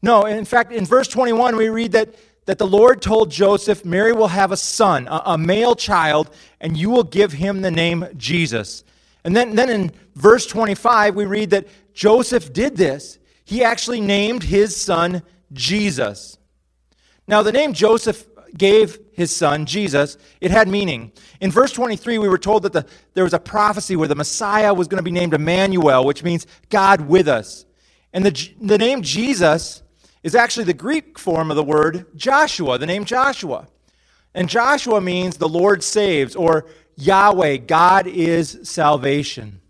No, 0.00 0.24
in 0.24 0.44
fact, 0.44 0.72
in 0.72 0.86
verse 0.86 1.08
21, 1.08 1.56
we 1.56 1.68
read 1.68 1.92
that 1.92 2.14
that 2.48 2.56
the 2.56 2.66
Lord 2.66 3.02
told 3.02 3.30
Joseph, 3.30 3.84
Mary 3.84 4.14
will 4.14 4.28
have 4.28 4.52
a 4.52 4.56
son, 4.56 5.06
a, 5.06 5.20
a, 5.26 5.38
male 5.38 5.74
child, 5.74 6.30
and 6.62 6.78
you 6.78 6.88
will 6.88 7.04
give 7.04 7.30
him 7.30 7.60
the 7.60 7.70
name 7.70 8.06
Jesus. 8.16 8.84
And 9.22 9.36
then, 9.36 9.54
then 9.54 9.68
in 9.68 9.92
verse 10.14 10.46
25, 10.46 11.14
we 11.14 11.26
read 11.26 11.50
that 11.50 11.68
Joseph 11.92 12.54
did 12.54 12.74
this. 12.74 13.18
He 13.44 13.62
actually 13.62 14.00
named 14.00 14.44
his 14.44 14.74
son 14.74 15.22
Jesus. 15.52 16.38
Now, 17.26 17.42
the 17.42 17.52
name 17.52 17.74
Joseph 17.74 18.26
gave 18.56 18.98
his 19.12 19.30
son, 19.30 19.66
Jesus, 19.66 20.16
it 20.40 20.50
had 20.50 20.68
meaning. 20.68 21.12
In 21.42 21.50
verse 21.50 21.74
23, 21.74 22.16
we 22.16 22.30
were 22.30 22.38
told 22.38 22.62
that 22.62 22.72
the, 22.72 22.86
there 23.12 23.24
was 23.24 23.34
a 23.34 23.38
prophecy 23.38 23.94
where 23.94 24.08
the 24.08 24.14
Messiah 24.14 24.72
was 24.72 24.88
going 24.88 24.96
to 24.96 25.04
be 25.04 25.10
named 25.10 25.34
Emmanuel, 25.34 26.06
which 26.06 26.24
means 26.24 26.46
God 26.70 27.02
with 27.02 27.28
us. 27.28 27.66
And 28.14 28.24
the, 28.24 28.50
the 28.58 28.78
name 28.78 29.02
Jesus 29.02 29.82
is 30.22 30.34
actually 30.34 30.64
the 30.64 30.74
Greek 30.74 31.18
form 31.18 31.50
of 31.50 31.56
the 31.56 31.62
word 31.62 32.06
Joshua, 32.16 32.78
the 32.78 32.86
name 32.86 33.04
Joshua. 33.04 33.68
And 34.34 34.48
Joshua 34.48 35.00
means 35.00 35.36
the 35.36 35.48
Lord 35.48 35.82
saves, 35.82 36.36
or 36.36 36.66
Yahweh, 36.96 37.58
God 37.58 38.06
is 38.06 38.58
salvation. 38.62 39.60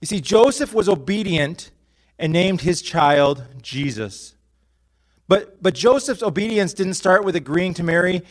You 0.00 0.06
see, 0.06 0.20
Joseph 0.20 0.74
was 0.74 0.88
obedient 0.88 1.70
and 2.18 2.32
named 2.32 2.62
his 2.62 2.82
child 2.82 3.44
Jesus. 3.60 4.34
But, 5.28 5.62
but 5.62 5.74
Joseph's 5.74 6.22
obedience 6.22 6.74
didn't 6.74 6.94
start 6.94 7.24
with 7.24 7.36
agreeing 7.36 7.74
to 7.74 7.82
marry 7.82 8.22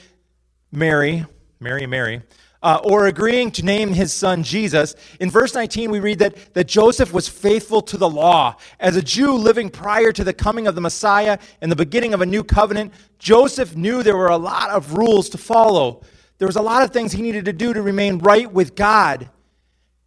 Mary, 0.71 1.25
Mary, 1.59 1.85
Mary, 1.85 2.21
uh, 2.63 2.79
or 2.83 3.07
agreeing 3.07 3.51
to 3.51 3.65
name 3.65 3.93
his 3.93 4.13
son 4.13 4.43
Jesus. 4.43 4.95
In 5.19 5.29
verse 5.29 5.53
19, 5.53 5.89
we 5.89 5.99
read 5.99 6.19
that, 6.19 6.53
that 6.53 6.67
Joseph 6.67 7.11
was 7.11 7.27
faithful 7.27 7.81
to 7.83 7.97
the 7.97 8.09
law. 8.09 8.55
As 8.79 8.95
a 8.95 9.01
Jew 9.01 9.33
living 9.33 9.69
prior 9.69 10.11
to 10.11 10.23
the 10.23 10.33
coming 10.33 10.67
of 10.67 10.75
the 10.75 10.81
Messiah 10.81 11.39
and 11.61 11.71
the 11.71 11.75
beginning 11.75 12.13
of 12.13 12.21
a 12.21 12.25
new 12.25 12.43
covenant, 12.43 12.93
Joseph 13.19 13.75
knew 13.75 14.03
there 14.03 14.17
were 14.17 14.27
a 14.27 14.37
lot 14.37 14.69
of 14.69 14.93
rules 14.93 15.29
to 15.29 15.37
follow. 15.37 16.01
There 16.37 16.47
was 16.47 16.55
a 16.55 16.61
lot 16.61 16.83
of 16.83 16.91
things 16.91 17.11
he 17.11 17.21
needed 17.21 17.45
to 17.45 17.53
do 17.53 17.73
to 17.73 17.81
remain 17.81 18.19
right 18.19 18.51
with 18.51 18.75
God, 18.75 19.29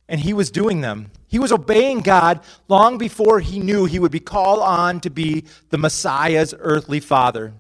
and 0.09 0.21
he 0.21 0.33
was 0.33 0.51
doing 0.51 0.81
them. 0.81 1.11
He 1.27 1.39
was 1.41 1.51
obeying 1.51 2.01
God 2.01 2.41
long 2.69 2.99
before 2.99 3.41
he 3.41 3.59
knew 3.59 3.87
he 3.87 3.99
would 3.99 4.13
be 4.13 4.21
called 4.21 4.61
on 4.61 5.01
to 5.01 5.11
be 5.11 5.45
the 5.71 5.79
Messiah's 5.79 6.55
earthly 6.57 7.01
father. 7.01 7.55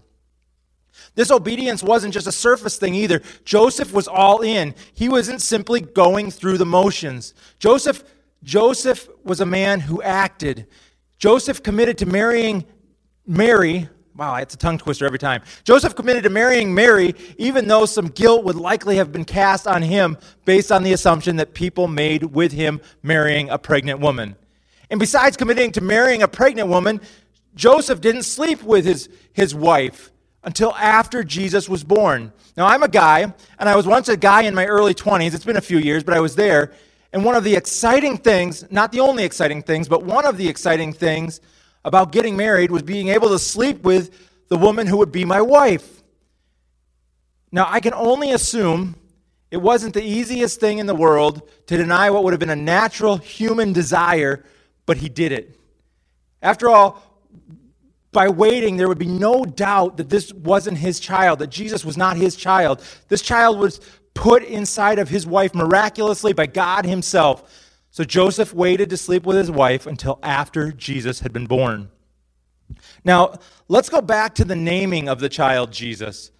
This 1.14 1.30
obedience 1.30 1.82
wasn't 1.82 2.12
just 2.12 2.26
a 2.26 2.32
surface 2.32 2.76
thing 2.76 2.94
either. 2.94 3.22
Joseph 3.44 3.92
was 3.92 4.08
all 4.08 4.40
in. 4.40 4.74
He 4.94 5.08
wasn't 5.08 5.40
simply 5.40 5.80
going 5.80 6.30
through 6.30 6.58
the 6.58 6.66
motions. 6.66 7.34
Joseph, 7.58 8.02
Joseph 8.42 9.08
was 9.22 9.40
a 9.40 9.46
man 9.46 9.80
who 9.80 10.02
acted. 10.02 10.66
Joseph 11.18 11.62
committed 11.62 11.98
to 11.98 12.06
marrying 12.06 12.64
Mary. 13.26 13.88
Wow, 14.16 14.36
it's 14.36 14.54
a 14.54 14.58
tongue 14.58 14.78
twister 14.78 15.06
every 15.06 15.18
time. 15.18 15.42
Joseph 15.62 15.94
committed 15.94 16.24
to 16.24 16.30
marrying 16.30 16.74
Mary, 16.74 17.14
even 17.38 17.68
though 17.68 17.86
some 17.86 18.08
guilt 18.08 18.44
would 18.44 18.56
likely 18.56 18.96
have 18.96 19.12
been 19.12 19.24
cast 19.24 19.66
on 19.66 19.82
him 19.82 20.18
based 20.44 20.70
on 20.72 20.82
the 20.82 20.92
assumption 20.92 21.36
that 21.36 21.54
people 21.54 21.88
made 21.88 22.24
with 22.24 22.52
him 22.52 22.80
marrying 23.02 23.50
a 23.50 23.58
pregnant 23.58 24.00
woman. 24.00 24.36
And 24.90 25.00
besides 25.00 25.36
committing 25.36 25.72
to 25.72 25.80
marrying 25.80 26.22
a 26.22 26.28
pregnant 26.28 26.68
woman, 26.68 27.00
Joseph 27.54 28.00
didn't 28.00 28.24
sleep 28.24 28.62
with 28.62 28.84
his, 28.84 29.08
his 29.32 29.54
wife 29.54 30.10
until 30.44 30.74
after 30.74 31.24
Jesus 31.24 31.68
was 31.68 31.82
born. 31.82 32.32
Now, 32.56 32.66
I'm 32.66 32.82
a 32.82 32.88
guy, 32.88 33.32
and 33.58 33.68
I 33.68 33.74
was 33.74 33.86
once 33.86 34.08
a 34.08 34.16
guy 34.16 34.42
in 34.42 34.54
my 34.54 34.66
early 34.66 34.94
20s. 34.94 35.34
It's 35.34 35.44
been 35.44 35.56
a 35.56 35.62
few 35.62 35.78
years, 35.78 36.04
but 36.04 36.14
I 36.14 36.20
was 36.20 36.36
there. 36.36 36.72
And 37.12 37.24
one 37.24 37.34
of 37.34 37.44
the 37.44 37.56
exciting 37.56 38.18
things, 38.18 38.70
not 38.70 38.92
the 38.92 39.00
only 39.00 39.24
exciting 39.24 39.62
things, 39.62 39.88
but 39.88 40.04
one 40.04 40.26
of 40.26 40.36
the 40.36 40.48
exciting 40.48 40.92
things 40.92 41.40
about 41.84 42.12
getting 42.12 42.36
married 42.36 42.70
was 42.70 42.82
being 42.82 43.08
able 43.08 43.28
to 43.30 43.38
sleep 43.38 43.82
with 43.82 44.16
the 44.48 44.56
woman 44.56 44.86
who 44.86 44.98
would 44.98 45.12
be 45.12 45.24
my 45.24 45.40
wife. 45.40 46.02
Now, 47.50 47.66
I 47.68 47.80
can 47.80 47.94
only 47.94 48.32
assume 48.32 48.96
it 49.50 49.58
wasn't 49.58 49.94
the 49.94 50.02
easiest 50.02 50.58
thing 50.60 50.78
in 50.78 50.86
the 50.86 50.94
world 50.94 51.48
to 51.66 51.76
deny 51.76 52.10
what 52.10 52.24
would 52.24 52.32
have 52.32 52.40
been 52.40 52.50
a 52.50 52.56
natural 52.56 53.16
human 53.16 53.72
desire, 53.72 54.44
but 54.86 54.96
he 54.96 55.08
did 55.08 55.32
it. 55.32 55.58
After 56.42 56.68
all, 56.68 57.00
by 58.14 58.30
waiting, 58.30 58.78
there 58.78 58.88
would 58.88 58.98
be 58.98 59.04
no 59.04 59.44
doubt 59.44 59.98
that 59.98 60.08
this 60.08 60.32
wasn't 60.32 60.78
his 60.78 60.98
child, 60.98 61.40
that 61.40 61.50
Jesus 61.50 61.84
was 61.84 61.98
not 61.98 62.16
his 62.16 62.34
child. 62.36 62.82
This 63.08 63.20
child 63.20 63.58
was 63.58 63.80
put 64.14 64.42
inside 64.44 64.98
of 64.98 65.10
his 65.10 65.26
wife 65.26 65.54
miraculously 65.54 66.32
by 66.32 66.46
God 66.46 66.86
himself. 66.86 67.70
So 67.90 68.04
Joseph 68.04 68.54
waited 68.54 68.88
to 68.90 68.96
sleep 68.96 69.26
with 69.26 69.36
his 69.36 69.50
wife 69.50 69.86
until 69.86 70.18
after 70.22 70.72
Jesus 70.72 71.20
had 71.20 71.32
been 71.32 71.46
born. 71.46 71.90
Now, 73.04 73.34
let's 73.68 73.90
go 73.90 74.00
back 74.00 74.34
to 74.36 74.44
the 74.44 74.56
naming 74.56 75.08
of 75.08 75.20
the 75.20 75.28
child 75.28 75.72
Jesus. 75.72 76.30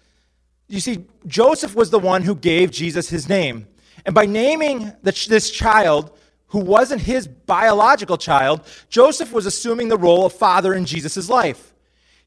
You 0.67 0.79
see, 0.79 1.05
Joseph 1.27 1.75
was 1.75 1.91
the 1.91 1.99
one 1.99 2.23
who 2.23 2.35
gave 2.35 2.71
Jesus 2.71 3.09
his 3.09 3.29
name. 3.29 3.67
And 4.05 4.15
by 4.15 4.25
naming 4.25 4.91
this 5.03 5.51
child, 5.51 6.17
who 6.47 6.59
wasn't 6.59 7.01
his 7.01 7.27
biological 7.27 8.17
child, 8.17 8.61
Joseph 8.89 9.33
was 9.33 9.45
assuming 9.45 9.89
the 9.89 9.97
role 9.97 10.25
of 10.25 10.33
father 10.33 10.73
in 10.73 10.85
Jesus' 10.85 11.29
life. 11.29 11.73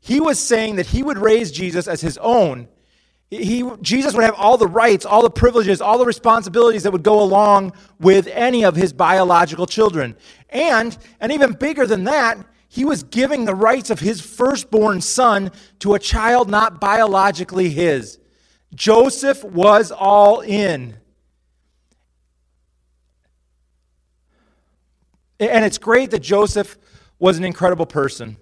He 0.01 0.21
was 0.21 0.39
saying 0.39 0.77
that 0.77 0.87
he 0.87 1.03
would 1.03 1.19
raise 1.19 1.51
Jesus 1.51 1.89
as 1.89 2.01
his 2.01 2.19
own. 2.19 2.69
He, 3.31 3.69
Jesus 3.83 4.15
would 4.15 4.25
have 4.25 4.35
all 4.37 4.57
the 4.57 4.67
rights, 4.67 5.05
all 5.05 5.23
the 5.23 5.31
privileges, 5.31 5.81
all 5.81 5.99
the 5.99 6.07
responsibilities 6.07 6.85
that 6.85 6.93
would 6.93 7.03
go 7.03 7.21
along 7.21 7.75
with 8.01 8.27
any 8.29 8.65
of 8.65 8.75
his 8.75 8.93
biological 8.93 9.67
children. 9.67 10.17
And, 10.49 10.97
and 11.21 11.31
even 11.33 11.53
bigger 11.53 11.87
than 11.87 12.05
that, 12.05 12.39
he 12.69 12.85
was 12.85 13.03
giving 13.03 13.45
the 13.45 13.55
rights 13.55 13.91
of 13.91 14.01
his 14.01 14.21
firstborn 14.21 15.01
son 15.01 15.51
to 15.81 15.95
a 15.95 15.99
child 15.99 16.49
not 16.49 16.81
biologically 16.81 17.71
his. 17.71 18.19
Joseph 18.75 19.43
was 19.45 19.91
all 19.91 20.41
in. 20.41 20.97
And 25.41 25.65
it's 25.65 25.79
great 25.79 26.11
that 26.11 26.21
Joseph 26.21 26.77
was 27.19 27.39
an 27.39 27.45
incredible 27.45 27.87
person. 27.87 28.37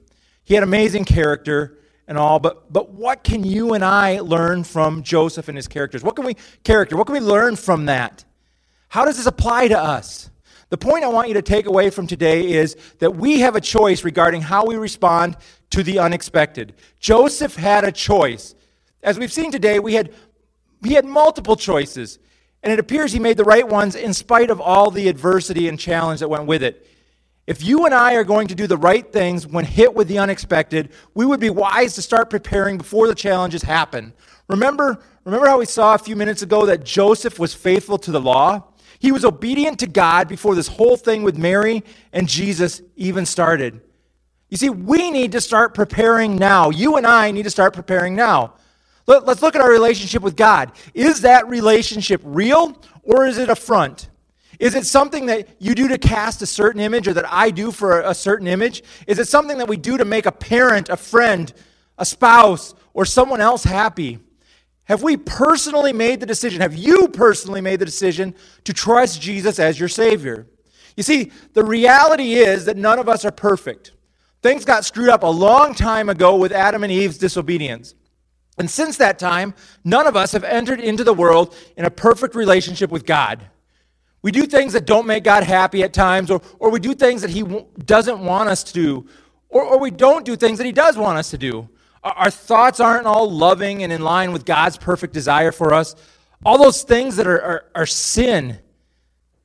He 0.44 0.54
had 0.54 0.62
amazing 0.62 1.04
character 1.04 1.78
and 2.08 2.16
all, 2.16 2.38
but, 2.38 2.72
but 2.72 2.90
what 2.90 3.24
can 3.24 3.44
you 3.44 3.74
and 3.74 3.84
I 3.84 4.20
learn 4.20 4.64
from 4.64 5.02
Joseph 5.02 5.48
and 5.48 5.56
his 5.56 5.68
characters? 5.68 6.02
What 6.02 6.16
can 6.16 6.24
we 6.24 6.36
character? 6.62 6.96
What 6.96 7.06
can 7.06 7.14
we 7.14 7.20
learn 7.20 7.56
from 7.56 7.86
that? 7.86 8.24
How 8.88 9.04
does 9.04 9.16
this 9.16 9.26
apply 9.26 9.68
to 9.68 9.78
us? 9.78 10.30
The 10.68 10.78
point 10.78 11.04
I 11.04 11.08
want 11.08 11.28
you 11.28 11.34
to 11.34 11.42
take 11.42 11.66
away 11.66 11.90
from 11.90 12.06
today 12.06 12.52
is 12.52 12.76
that 12.98 13.16
we 13.16 13.40
have 13.40 13.56
a 13.56 13.60
choice 13.60 14.04
regarding 14.04 14.42
how 14.42 14.64
we 14.64 14.76
respond 14.76 15.36
to 15.70 15.82
the 15.82 15.98
unexpected. 15.98 16.74
Joseph 16.98 17.56
had 17.56 17.84
a 17.84 17.92
choice. 17.92 18.54
As 19.02 19.18
we've 19.18 19.32
seen 19.32 19.52
today, 19.52 19.78
we 19.78 19.94
had, 19.94 20.12
he 20.84 20.94
had 20.94 21.04
multiple 21.04 21.56
choices. 21.56 22.18
And 22.66 22.72
it 22.72 22.80
appears 22.80 23.12
he 23.12 23.20
made 23.20 23.36
the 23.36 23.44
right 23.44 23.68
ones 23.68 23.94
in 23.94 24.12
spite 24.12 24.50
of 24.50 24.60
all 24.60 24.90
the 24.90 25.06
adversity 25.06 25.68
and 25.68 25.78
challenge 25.78 26.18
that 26.18 26.28
went 26.28 26.46
with 26.46 26.64
it. 26.64 26.84
If 27.46 27.62
you 27.62 27.86
and 27.86 27.94
I 27.94 28.14
are 28.14 28.24
going 28.24 28.48
to 28.48 28.56
do 28.56 28.66
the 28.66 28.76
right 28.76 29.12
things 29.12 29.46
when 29.46 29.64
hit 29.64 29.94
with 29.94 30.08
the 30.08 30.18
unexpected, 30.18 30.90
we 31.14 31.24
would 31.24 31.38
be 31.38 31.48
wise 31.48 31.94
to 31.94 32.02
start 32.02 32.28
preparing 32.28 32.76
before 32.76 33.06
the 33.06 33.14
challenges 33.14 33.62
happen. 33.62 34.12
Remember, 34.48 34.98
remember 35.22 35.46
how 35.46 35.60
we 35.60 35.64
saw 35.64 35.94
a 35.94 35.98
few 35.98 36.16
minutes 36.16 36.42
ago 36.42 36.66
that 36.66 36.82
Joseph 36.82 37.38
was 37.38 37.54
faithful 37.54 37.98
to 37.98 38.10
the 38.10 38.20
law? 38.20 38.64
He 38.98 39.12
was 39.12 39.24
obedient 39.24 39.78
to 39.78 39.86
God 39.86 40.26
before 40.26 40.56
this 40.56 40.66
whole 40.66 40.96
thing 40.96 41.22
with 41.22 41.38
Mary 41.38 41.84
and 42.12 42.28
Jesus 42.28 42.82
even 42.96 43.26
started. 43.26 43.80
You 44.48 44.56
see, 44.56 44.70
we 44.70 45.12
need 45.12 45.30
to 45.30 45.40
start 45.40 45.72
preparing 45.72 46.34
now. 46.34 46.70
You 46.70 46.96
and 46.96 47.06
I 47.06 47.30
need 47.30 47.44
to 47.44 47.50
start 47.50 47.74
preparing 47.74 48.16
now. 48.16 48.54
Let, 49.06 49.28
us 49.28 49.42
look 49.42 49.54
at 49.54 49.60
our 49.60 49.70
relationship 49.70 50.22
with 50.22 50.36
God. 50.36 50.72
Is 50.94 51.20
that 51.20 51.48
relationship 51.48 52.20
real 52.24 52.76
or 53.02 53.26
is 53.26 53.38
it 53.38 53.48
a 53.48 53.56
front? 53.56 54.08
Is 54.58 54.74
it 54.74 54.86
something 54.86 55.26
that 55.26 55.48
you 55.58 55.74
do 55.74 55.88
to 55.88 55.98
cast 55.98 56.42
a 56.42 56.46
certain 56.46 56.80
image 56.80 57.06
or 57.06 57.12
that 57.14 57.30
I 57.30 57.50
do 57.50 57.70
for 57.70 58.00
a 58.00 58.14
certain 58.14 58.46
image? 58.46 58.82
Is 59.06 59.18
it 59.18 59.28
something 59.28 59.58
that 59.58 59.68
we 59.68 59.76
do 59.76 59.98
to 59.98 60.04
make 60.04 60.26
a 60.26 60.32
parent, 60.32 60.88
a 60.88 60.96
friend, 60.96 61.52
a 61.98 62.04
spouse, 62.06 62.74
or 62.94 63.04
someone 63.04 63.40
else 63.40 63.64
happy? 63.64 64.18
Have 64.84 65.02
we 65.02 65.16
personally 65.16 65.92
made 65.92 66.20
the 66.20 66.26
decision? 66.26 66.60
Have 66.60 66.74
you 66.74 67.08
personally 67.08 67.60
made 67.60 67.80
the 67.80 67.84
decision 67.84 68.34
to 68.64 68.72
trust 68.72 69.20
Jesus 69.20 69.58
as 69.58 69.78
your 69.78 69.88
Savior? 69.88 70.46
You 70.96 71.02
see, 71.02 71.32
the 71.52 71.64
reality 71.64 72.34
is 72.34 72.64
that 72.64 72.76
none 72.76 72.98
of 72.98 73.08
us 73.08 73.24
are 73.24 73.32
perfect. 73.32 73.92
Things 74.42 74.64
got 74.64 74.84
screwed 74.84 75.08
up 75.08 75.22
a 75.22 75.28
long 75.28 75.74
time 75.74 76.08
ago 76.08 76.36
with 76.36 76.52
Adam 76.52 76.84
and 76.84 76.92
Eve's 76.92 77.18
disobedience. 77.18 77.94
And 78.58 78.70
since 78.70 78.96
that 78.96 79.18
time, 79.18 79.54
none 79.84 80.06
of 80.06 80.16
us 80.16 80.32
have 80.32 80.44
entered 80.44 80.80
into 80.80 81.04
the 81.04 81.12
world 81.12 81.54
in 81.76 81.84
a 81.84 81.90
perfect 81.90 82.34
relationship 82.34 82.90
with 82.90 83.04
God. 83.04 83.46
We 84.22 84.32
do 84.32 84.44
things 84.46 84.72
that 84.72 84.86
don't 84.86 85.06
make 85.06 85.24
God 85.24 85.44
happy 85.44 85.82
at 85.82 85.92
times, 85.92 86.30
or, 86.30 86.40
or 86.58 86.70
we 86.70 86.80
do 86.80 86.94
things 86.94 87.20
that 87.20 87.30
He 87.30 87.42
w- 87.42 87.66
doesn't 87.84 88.18
want 88.18 88.48
us 88.48 88.64
to 88.64 88.72
do, 88.72 89.06
or, 89.48 89.62
or 89.62 89.78
we 89.78 89.90
don't 89.90 90.24
do 90.24 90.36
things 90.36 90.58
that 90.58 90.64
He 90.64 90.72
does 90.72 90.96
want 90.96 91.18
us 91.18 91.30
to 91.30 91.38
do. 91.38 91.68
Our, 92.02 92.12
our 92.12 92.30
thoughts 92.30 92.80
aren't 92.80 93.06
all 93.06 93.30
loving 93.30 93.82
and 93.82 93.92
in 93.92 94.00
line 94.00 94.32
with 94.32 94.44
God's 94.44 94.78
perfect 94.78 95.12
desire 95.12 95.52
for 95.52 95.74
us. 95.74 95.94
All 96.44 96.58
those 96.58 96.82
things 96.82 97.16
that 97.16 97.26
are, 97.26 97.40
are, 97.40 97.64
are 97.74 97.86
sin, 97.86 98.58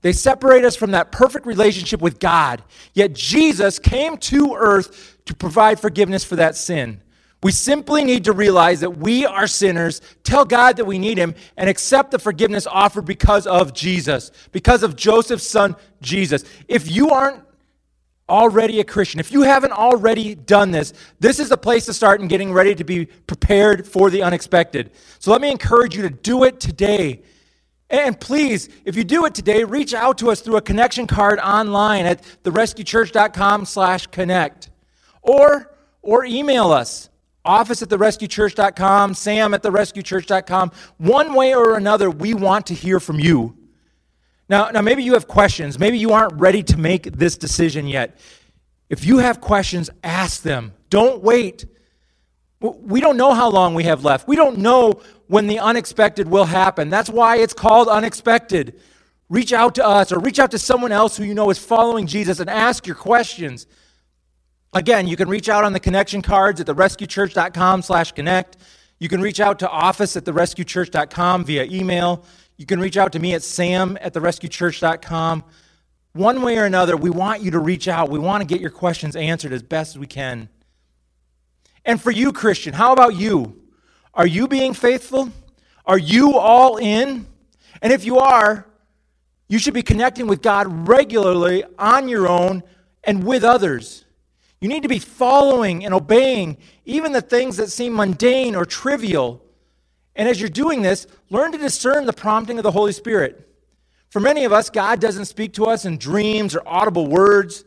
they 0.02 0.14
separate 0.14 0.66
us 0.66 0.76
from 0.76 0.92
that 0.92 1.12
perfect 1.12 1.46
relationship 1.46 2.02
with 2.02 2.20
God. 2.20 2.64
Yet 2.94 3.14
Jesus 3.14 3.78
came 3.78 4.18
to 4.18 4.56
earth 4.56 5.18
to 5.26 5.36
provide 5.36 5.80
forgiveness 5.80 6.24
for 6.24 6.38
that 6.38 6.56
sin. 6.56 7.02
We 7.44 7.52
simply 7.52 8.04
need 8.04 8.26
to 8.26 8.34
realize 8.34 8.82
that 8.82 8.98
we 8.98 9.26
are 9.26 9.48
sinners, 9.48 10.02
tell 10.24 10.46
God 10.46 10.78
that 10.78 10.86
we 10.86 11.00
need 11.00 11.18
Him, 11.18 11.34
and 11.58 11.70
accept 11.70 12.12
the 12.12 12.20
forgiveness 12.20 12.68
offered 12.68 13.06
because 13.06 13.48
of 13.48 13.74
Jesus, 13.74 14.32
because 14.52 14.84
of 14.84 14.96
Joseph's 14.96 15.48
son, 15.48 15.76
Jesus. 16.02 16.44
If 16.68 16.92
you 16.92 17.10
aren't 17.10 17.42
already 18.30 18.80
a 18.80 18.84
Christian, 18.84 19.20
if 19.20 19.32
you 19.32 19.42
haven't 19.42 19.72
already 19.72 20.36
done 20.36 20.70
this, 20.70 20.94
this 21.20 21.40
is 21.40 21.50
the 21.50 21.58
place 21.58 21.86
to 21.88 21.94
start 21.94 22.22
in 22.22 22.28
getting 22.28 22.54
ready 22.54 22.76
to 22.76 22.84
be 22.84 23.06
prepared 23.06 23.88
for 23.88 24.12
the 24.12 24.22
unexpected. 24.22 24.92
So 25.18 25.32
let 25.32 25.42
me 25.42 25.50
encourage 25.50 25.96
you 25.96 26.04
to 26.04 26.12
do 26.12 26.44
it 26.44 26.60
today. 26.60 27.24
And 27.90 28.20
please, 28.20 28.70
if 28.86 28.96
you 28.96 29.04
do 29.04 29.26
it 29.26 29.34
today, 29.34 29.64
reach 29.64 29.96
out 29.96 30.20
to 30.20 30.30
us 30.30 30.42
through 30.42 30.58
a 30.58 30.62
connection 30.62 31.08
card 31.08 31.40
online 31.40 32.06
at 32.06 32.22
therescuechurch.com 32.44 33.66
slash 33.66 34.08
connect. 34.08 34.70
Or, 35.24 35.76
or 36.04 36.24
email 36.24 36.72
us 36.72 37.10
office 37.44 37.82
at 37.82 37.90
therescuechurch.com, 37.90 39.14
sam 39.14 39.54
at 39.54 39.64
therescuechurch.com. 39.64 40.72
One 40.98 41.34
way 41.34 41.54
or 41.54 41.76
another, 41.76 42.10
we 42.10 42.34
want 42.34 42.68
to 42.68 42.74
hear 42.74 43.00
from 43.00 43.20
you. 43.20 43.58
Now, 44.50 44.70
now, 44.70 44.82
maybe 44.82 45.04
you 45.04 45.14
have 45.14 45.28
questions. 45.28 45.80
Maybe 45.80 45.98
you 45.98 46.12
aren't 46.12 46.34
ready 46.34 46.62
to 46.64 46.78
make 46.78 47.04
this 47.14 47.38
decision 47.38 47.88
yet. 47.88 48.20
If 48.90 49.06
you 49.06 49.20
have 49.20 49.40
questions, 49.40 49.90
ask 50.04 50.42
them. 50.42 50.74
Don't 50.90 51.24
wait. 51.24 51.66
We 52.60 53.00
don't 53.00 53.16
know 53.16 53.34
how 53.34 53.50
long 53.50 53.74
we 53.74 53.86
have 53.86 54.04
left. 54.04 54.28
We 54.28 54.36
don't 54.36 54.58
know 54.58 55.02
when 55.28 55.48
the 55.48 55.60
unexpected 55.60 56.28
will 56.28 56.44
happen. 56.44 56.90
That's 56.90 57.10
why 57.10 57.38
it's 57.38 57.54
called 57.54 57.88
unexpected. 57.88 58.80
Reach 59.30 59.54
out 59.54 59.76
to 59.76 59.88
us 59.88 60.12
or 60.12 60.20
reach 60.20 60.40
out 60.40 60.52
to 60.52 60.60
someone 60.60 60.92
else 60.92 61.16
who 61.16 61.24
you 61.24 61.34
know 61.34 61.50
is 61.50 61.58
following 61.58 62.06
Jesus 62.06 62.42
and 62.42 62.50
ask 62.50 62.86
your 62.86 62.98
questions. 62.98 63.66
Again, 64.74 65.08
you 65.08 65.18
can 65.18 65.28
reach 65.28 65.50
out 65.50 65.64
on 65.64 65.74
the 65.74 65.80
connection 65.80 66.22
cards 66.22 66.62
at 66.62 66.68
therescuechurch.com 66.68 67.82
slash 67.82 68.14
connect. 68.14 68.58
You 69.00 69.10
can 69.10 69.22
reach 69.22 69.40
out 69.40 69.60
to 69.60 69.70
office 69.70 70.16
at 70.16 70.24
therescuechurch.com 70.24 71.44
via 71.44 71.66
email. 71.66 72.24
You 72.58 72.66
can 72.66 72.80
reach 72.80 72.96
out 72.96 73.12
to 73.14 73.20
me 73.20 73.34
at 73.34 73.44
sam 73.44 73.98
at 74.00 74.14
therescuechurch.com. 74.14 75.44
One 76.14 76.42
way 76.42 76.58
or 76.58 76.66
another, 76.66 76.96
we 76.96 77.10
want 77.10 77.42
you 77.42 77.52
to 77.52 77.60
reach 77.60 77.88
out. 77.88 78.10
We 78.10 78.20
want 78.20 78.42
to 78.42 78.46
get 78.46 78.62
your 78.62 78.70
questions 78.70 79.16
answered 79.16 79.54
as 79.54 79.64
best 79.64 79.96
as 79.96 80.00
we 80.00 80.08
can. 80.08 80.50
And 81.84 82.02
for 82.02 82.12
you, 82.12 82.32
Christian, 82.32 82.74
how 82.74 82.94
about 82.94 83.16
you? 83.16 83.62
Are 84.14 84.28
you 84.28 84.48
being 84.48 84.74
faithful? 84.74 85.32
Are 85.86 85.98
you 85.98 86.38
all 86.38 86.78
in? 86.78 87.26
And 87.82 87.92
if 87.92 88.06
you 88.06 88.20
are, 88.20 88.68
you 89.48 89.58
should 89.58 89.74
be 89.74 89.82
connecting 89.82 90.28
with 90.28 90.42
God 90.42 90.88
regularly 90.88 91.64
on 91.80 92.08
your 92.08 92.28
own 92.28 92.64
and 93.04 93.24
with 93.24 93.44
others. 93.44 94.06
You 94.62 94.70
need 94.70 94.84
to 94.84 94.90
be 94.90 95.00
following 95.00 95.84
and 95.84 95.94
obeying 95.94 96.58
even 96.86 97.12
the 97.12 97.22
things 97.22 97.58
that 97.58 97.72
seem 97.72 97.96
mundane 97.96 98.56
or 98.56 98.64
trivial. 98.64 99.44
And 100.16 100.30
as 100.30 100.40
you're 100.40 100.50
doing 100.50 100.84
this, 100.84 101.08
learn 101.32 101.52
to 101.52 101.58
discern 101.58 102.06
the 102.06 102.14
prompting 102.14 102.58
of 102.58 102.64
the 102.64 102.72
Holy 102.72 102.92
Spirit. 102.94 103.48
For 104.10 104.20
many 104.20 104.46
of 104.46 104.54
us, 104.54 104.70
God 104.70 105.00
doesn't 105.00 105.26
speak 105.26 105.54
to 105.54 105.66
us 105.66 105.86
in 105.86 105.98
dreams 105.98 106.56
or 106.56 106.62
audible 106.66 107.08
words, 107.08 107.66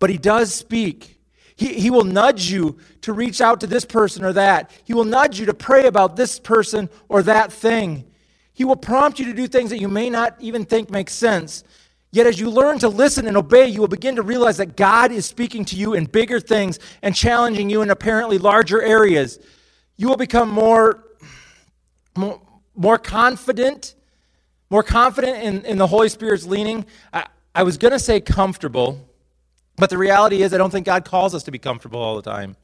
but 0.00 0.10
He 0.10 0.18
does 0.18 0.52
speak. 0.52 1.20
He, 1.54 1.74
he 1.74 1.90
will 1.90 2.04
nudge 2.04 2.50
you 2.50 2.78
to 3.02 3.12
reach 3.12 3.40
out 3.40 3.60
to 3.60 3.66
this 3.66 3.84
person 3.84 4.24
or 4.24 4.32
that. 4.32 4.70
He 4.84 4.94
will 4.94 5.04
nudge 5.04 5.38
you 5.38 5.46
to 5.46 5.54
pray 5.54 5.86
about 5.86 6.16
this 6.16 6.40
person 6.40 6.88
or 7.08 7.22
that 7.22 7.52
thing. 7.52 8.04
He 8.52 8.64
will 8.64 8.76
prompt 8.76 9.18
you 9.18 9.26
to 9.26 9.34
do 9.34 9.46
things 9.46 9.70
that 9.70 9.80
you 9.80 9.88
may 9.88 10.10
not 10.10 10.34
even 10.40 10.64
think 10.64 10.90
make 10.90 11.10
sense. 11.10 11.62
Yet, 12.14 12.26
as 12.26 12.38
you 12.38 12.50
learn 12.50 12.78
to 12.80 12.90
listen 12.90 13.26
and 13.26 13.38
obey, 13.38 13.66
you 13.66 13.80
will 13.80 13.88
begin 13.88 14.16
to 14.16 14.22
realize 14.22 14.58
that 14.58 14.76
God 14.76 15.10
is 15.10 15.24
speaking 15.24 15.64
to 15.64 15.76
you 15.76 15.94
in 15.94 16.04
bigger 16.04 16.40
things 16.40 16.78
and 17.00 17.14
challenging 17.16 17.70
you 17.70 17.80
in 17.80 17.88
apparently 17.88 18.36
larger 18.36 18.82
areas. 18.82 19.38
You 19.96 20.08
will 20.08 20.18
become 20.18 20.50
more, 20.50 21.02
more, 22.14 22.38
more 22.74 22.98
confident, 22.98 23.94
more 24.68 24.82
confident 24.82 25.42
in, 25.42 25.64
in 25.64 25.78
the 25.78 25.86
Holy 25.86 26.10
Spirit's 26.10 26.44
leaning. 26.44 26.84
I, 27.14 27.28
I 27.54 27.62
was 27.62 27.78
going 27.78 27.92
to 27.92 27.98
say 27.98 28.20
comfortable, 28.20 29.08
but 29.76 29.88
the 29.88 29.96
reality 29.96 30.42
is, 30.42 30.52
I 30.52 30.58
don't 30.58 30.70
think 30.70 30.84
God 30.84 31.06
calls 31.06 31.34
us 31.34 31.42
to 31.44 31.50
be 31.50 31.58
comfortable 31.58 32.00
all 32.00 32.16
the 32.16 32.30
time. 32.30 32.56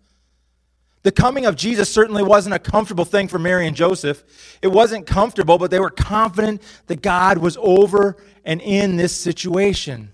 The 1.09 1.12
coming 1.12 1.47
of 1.47 1.57
Jesus 1.57 1.91
certainly 1.91 2.23
wasn't 2.23 2.55
a 2.55 2.59
comfortable 2.59 3.07
thing 3.07 3.29
for 3.29 3.38
Mary 3.38 3.67
and 3.67 3.75
Joseph. 3.75 4.23
It 4.61 4.69
wasn't 4.69 5.07
comfortable, 5.07 5.57
but 5.57 5.71
they 5.71 5.81
were 5.81 5.88
confident 5.88 6.61
that 6.87 7.00
God 7.00 7.38
was 7.38 7.57
over 7.62 8.19
and 8.45 8.61
in 8.61 8.97
this 8.97 9.17
situation. 9.17 10.12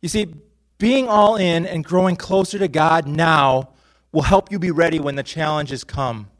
You 0.00 0.08
see, 0.08 0.32
being 0.78 1.06
all 1.06 1.36
in 1.36 1.66
and 1.66 1.84
growing 1.84 2.16
closer 2.16 2.58
to 2.58 2.66
God 2.66 3.06
now 3.06 3.74
will 4.10 4.22
help 4.22 4.50
you 4.50 4.58
be 4.58 4.70
ready 4.70 5.00
when 5.00 5.16
the 5.16 5.22
challenges 5.22 5.84
come. 5.84 6.30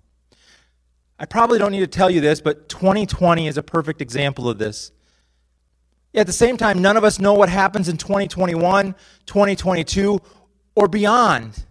I 1.18 1.26
probably 1.26 1.58
don't 1.58 1.72
need 1.72 1.80
to 1.80 1.86
tell 1.86 2.08
you 2.08 2.22
this, 2.22 2.40
but 2.40 2.70
2020 2.70 3.46
is 3.46 3.58
a 3.58 3.62
perfect 3.62 4.00
example 4.00 4.48
of 4.48 4.56
this. 4.56 4.90
At 6.14 6.26
the 6.26 6.32
same 6.32 6.56
time, 6.56 6.80
none 6.80 6.96
of 6.96 7.04
us 7.04 7.18
know 7.18 7.34
what 7.34 7.50
happens 7.50 7.90
in 7.90 7.98
2021, 7.98 8.94
2022, 9.26 10.18
or 10.74 10.88
beyond. 10.88 11.66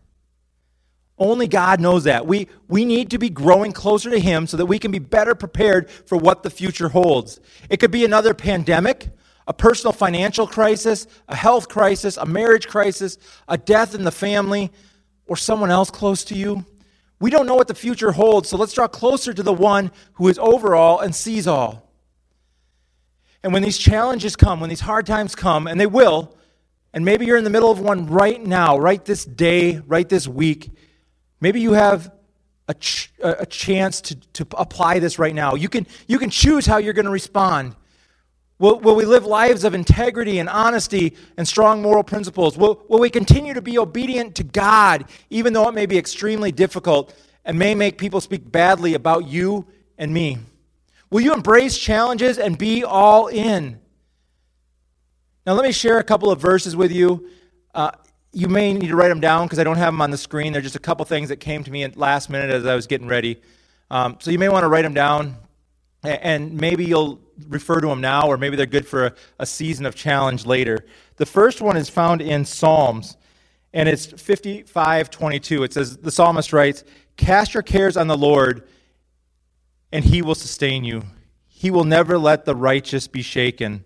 Only 1.17 1.48
God 1.48 1.79
knows 1.79 2.03
that. 2.03 2.27
We, 2.27 2.50
we 2.67 2.84
need 2.84 3.12
to 3.12 3.17
be 3.17 3.29
growing 3.29 3.72
closer 3.72 4.10
to 4.10 4.19
Him 4.19 4.48
so 4.48 4.57
that 4.57 4.65
we 4.65 4.79
can 4.79 4.91
be 4.91 5.00
better 5.00 5.34
prepared 5.34 5.89
for 5.89 6.17
what 6.17 6.43
the 6.43 6.50
future 6.50 6.89
holds. 6.89 7.39
It 7.69 7.77
could 7.77 7.91
be 7.91 8.03
another 8.03 8.34
pandemic, 8.34 9.10
a 9.48 9.53
personal 9.53 9.93
financial 9.93 10.45
crisis, 10.45 11.07
a 11.29 11.36
health 11.36 11.69
crisis, 11.69 12.17
a 12.17 12.25
marriage 12.25 12.68
crisis, 12.68 13.18
a 13.48 13.57
death 13.57 13.96
in 13.96 14.03
the 14.03 14.11
family, 14.11 14.72
or 15.27 15.37
someone 15.37 15.72
else 15.72 15.89
close 15.89 16.24
to 16.25 16.35
you. 16.35 16.66
We 17.22 17.29
don't 17.29 17.46
know 17.46 17.55
what 17.55 17.70
the 17.70 17.75
future 17.75 18.11
holds, 18.11 18.50
so 18.50 18.57
let's 18.57 18.74
draw 18.74 18.87
closer 18.87 19.33
to 19.33 19.44
the 19.44 19.53
one 19.53 19.92
who 20.13 20.27
is 20.27 20.37
over 20.37 20.75
all 20.75 21.00
and 21.00 21.16
sees 21.16 21.48
all. 21.48 21.89
And 23.42 23.53
when 23.53 23.63
these 23.63 23.77
challenges 23.77 24.35
come, 24.35 24.59
when 24.59 24.70
these 24.70 24.81
hard 24.81 25.05
times 25.05 25.33
come, 25.33 25.68
and 25.68 25.79
they 25.79 25.85
will, 25.85 26.35
and 26.94 27.05
maybe 27.05 27.25
you're 27.25 27.37
in 27.37 27.44
the 27.44 27.50
middle 27.50 27.72
of 27.72 27.79
one 27.79 28.07
right 28.07 28.44
now, 28.44 28.77
right 28.77 29.03
this 29.05 29.24
day, 29.24 29.79
right 29.85 30.09
this 30.09 30.27
week, 30.27 30.72
Maybe 31.41 31.61
you 31.61 31.74
have 31.74 32.11
a, 32.67 32.74
ch- 32.74 33.11
a 33.21 33.45
chance 33.45 34.01
to, 34.01 34.15
to 34.33 34.48
apply 34.57 35.00
this 35.00 35.19
right 35.19 35.35
now. 35.35 35.55
You 35.55 35.69
can, 35.69 35.85
you 36.07 36.17
can 36.17 36.29
choose 36.29 36.65
how 36.65 36.77
you're 36.77 36.93
going 36.93 37.05
to 37.05 37.11
respond. 37.11 37.75
Will, 38.57 38.79
will 38.79 38.95
we 38.95 39.05
live 39.05 39.25
lives 39.25 39.63
of 39.65 39.74
integrity 39.74 40.39
and 40.39 40.48
honesty 40.48 41.15
and 41.37 41.48
strong 41.48 41.81
moral 41.81 42.03
principles? 42.03 42.57
Will, 42.57 42.83
will 42.87 43.00
we 43.00 43.09
continue 43.09 43.53
to 43.53 43.61
be 43.61 43.77
obedient 43.77 44.35
to 44.35 44.43
God, 44.43 45.05
even 45.29 45.53
though 45.53 45.67
it 45.67 45.74
may 45.75 45.85
be 45.85 45.98
extremely 45.98 46.51
difficult 46.51 47.13
and 47.43 47.59
may 47.59 47.75
make 47.75 47.98
people 47.98 48.21
speak 48.21 48.50
badly 48.50 48.93
about 48.93 49.27
you 49.27 49.67
and 49.98 50.13
me? 50.13 50.37
Will 51.09 51.21
you 51.21 51.33
embrace 51.33 51.77
challenges 51.77 52.37
and 52.37 52.57
be 52.57 52.83
all 52.83 53.27
in? 53.27 53.79
Now, 55.45 55.53
let 55.53 55.65
me 55.65 55.71
share 55.71 56.00
a 56.00 56.03
couple 56.03 56.31
of 56.31 56.39
verses 56.39 56.75
with 56.75 56.91
you. 56.91 57.29
Uh, 57.74 57.91
you 58.35 58.50
may 58.50 58.74
need 58.74 58.89
to 58.89 58.98
write 58.98 59.07
them 59.07 59.21
down 59.21 59.45
because 59.45 59.59
I 59.59 59.63
don't 59.63 59.77
have 59.77 59.93
them 59.93 60.01
on 60.01 60.11
the 60.11 60.17
screen. 60.17 60.51
They're 60.51 60.61
just 60.61 60.75
a 60.75 60.79
couple 60.79 61.05
things 61.05 61.29
that 61.29 61.37
came 61.37 61.63
to 61.63 61.71
me 61.71 61.83
at 61.83 61.95
last 61.95 62.29
minute 62.29 62.51
as 62.51 62.65
I 62.65 62.75
was 62.75 62.85
getting 62.85 63.07
ready. 63.07 63.41
Um, 63.89 64.17
so 64.19 64.29
you 64.29 64.37
may 64.37 64.50
want 64.50 64.63
to 64.63 64.67
write 64.67 64.81
them 64.81 64.93
down, 64.93 65.37
and 66.03 66.53
maybe 66.53 66.83
you'll 66.83 67.21
refer 67.48 67.79
to 67.79 67.87
them 67.87 68.01
now, 68.01 68.27
or 68.27 68.37
maybe 68.37 68.57
they're 68.57 68.65
good 68.65 68.85
for 68.85 69.05
a, 69.05 69.13
a 69.39 69.45
season 69.45 69.85
of 69.85 69.95
challenge 69.95 70.45
later. 70.45 70.85
The 71.15 71.25
first 71.25 71.61
one 71.61 71.77
is 71.77 71.87
found 71.87 72.21
in 72.21 72.43
Psalms, 72.43 73.15
and 73.74 73.87
it's 73.87 74.05
55:22. 74.05 75.63
It 75.63 75.71
says 75.71 75.95
the 75.95 76.11
psalmist 76.11 76.51
writes, 76.51 76.83
"Cast 77.15 77.53
your 77.53 77.63
cares 77.63 77.95
on 77.95 78.07
the 78.07 78.17
Lord, 78.17 78.67
and 79.93 80.03
He 80.03 80.21
will 80.21 80.35
sustain 80.35 80.83
you. 80.83 81.03
He 81.48 81.71
will 81.71 81.85
never 81.85 82.17
let 82.17 82.43
the 82.43 82.55
righteous 82.55 83.07
be 83.07 83.21
shaken." 83.21 83.85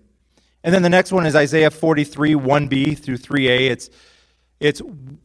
And 0.64 0.74
then 0.74 0.82
the 0.82 0.90
next 0.90 1.12
one 1.12 1.28
is 1.28 1.36
Isaiah 1.36 1.70
43, 1.70 2.34
1b 2.34 2.98
through 2.98 3.18
3a. 3.18 3.70
It's 3.70 3.92
it's 4.60 4.82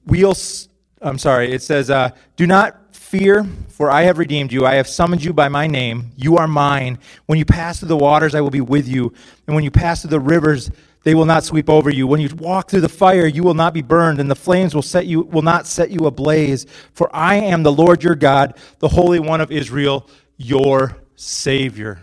wheels, 0.06 0.68
I'm 1.00 1.18
sorry, 1.18 1.52
it 1.52 1.62
says, 1.62 1.90
uh, 1.90 2.10
Do 2.36 2.46
not 2.46 2.94
fear, 2.94 3.44
for 3.68 3.90
I 3.90 4.02
have 4.02 4.18
redeemed 4.18 4.52
you. 4.52 4.66
I 4.66 4.74
have 4.74 4.88
summoned 4.88 5.22
you 5.22 5.32
by 5.32 5.48
my 5.48 5.66
name. 5.66 6.10
You 6.16 6.36
are 6.36 6.48
mine. 6.48 6.98
When 7.26 7.38
you 7.38 7.44
pass 7.44 7.78
through 7.78 7.88
the 7.88 7.96
waters, 7.96 8.34
I 8.34 8.40
will 8.40 8.50
be 8.50 8.60
with 8.60 8.88
you. 8.88 9.12
And 9.46 9.54
when 9.54 9.64
you 9.64 9.70
pass 9.70 10.02
through 10.02 10.10
the 10.10 10.20
rivers, 10.20 10.70
they 11.04 11.14
will 11.14 11.26
not 11.26 11.44
sweep 11.44 11.68
over 11.68 11.90
you. 11.90 12.06
When 12.06 12.20
you 12.20 12.28
walk 12.34 12.70
through 12.70 12.80
the 12.80 12.88
fire, 12.88 13.26
you 13.26 13.42
will 13.42 13.54
not 13.54 13.74
be 13.74 13.82
burned, 13.82 14.18
and 14.18 14.30
the 14.30 14.34
flames 14.34 14.74
will 14.74 14.82
set 14.82 15.06
you 15.06 15.20
will 15.20 15.42
not 15.42 15.66
set 15.66 15.90
you 15.90 16.06
ablaze. 16.06 16.66
For 16.92 17.14
I 17.14 17.36
am 17.36 17.62
the 17.62 17.72
Lord 17.72 18.02
your 18.02 18.14
God, 18.14 18.58
the 18.78 18.88
Holy 18.88 19.20
One 19.20 19.40
of 19.40 19.52
Israel, 19.52 20.08
your 20.36 20.96
Savior. 21.14 22.00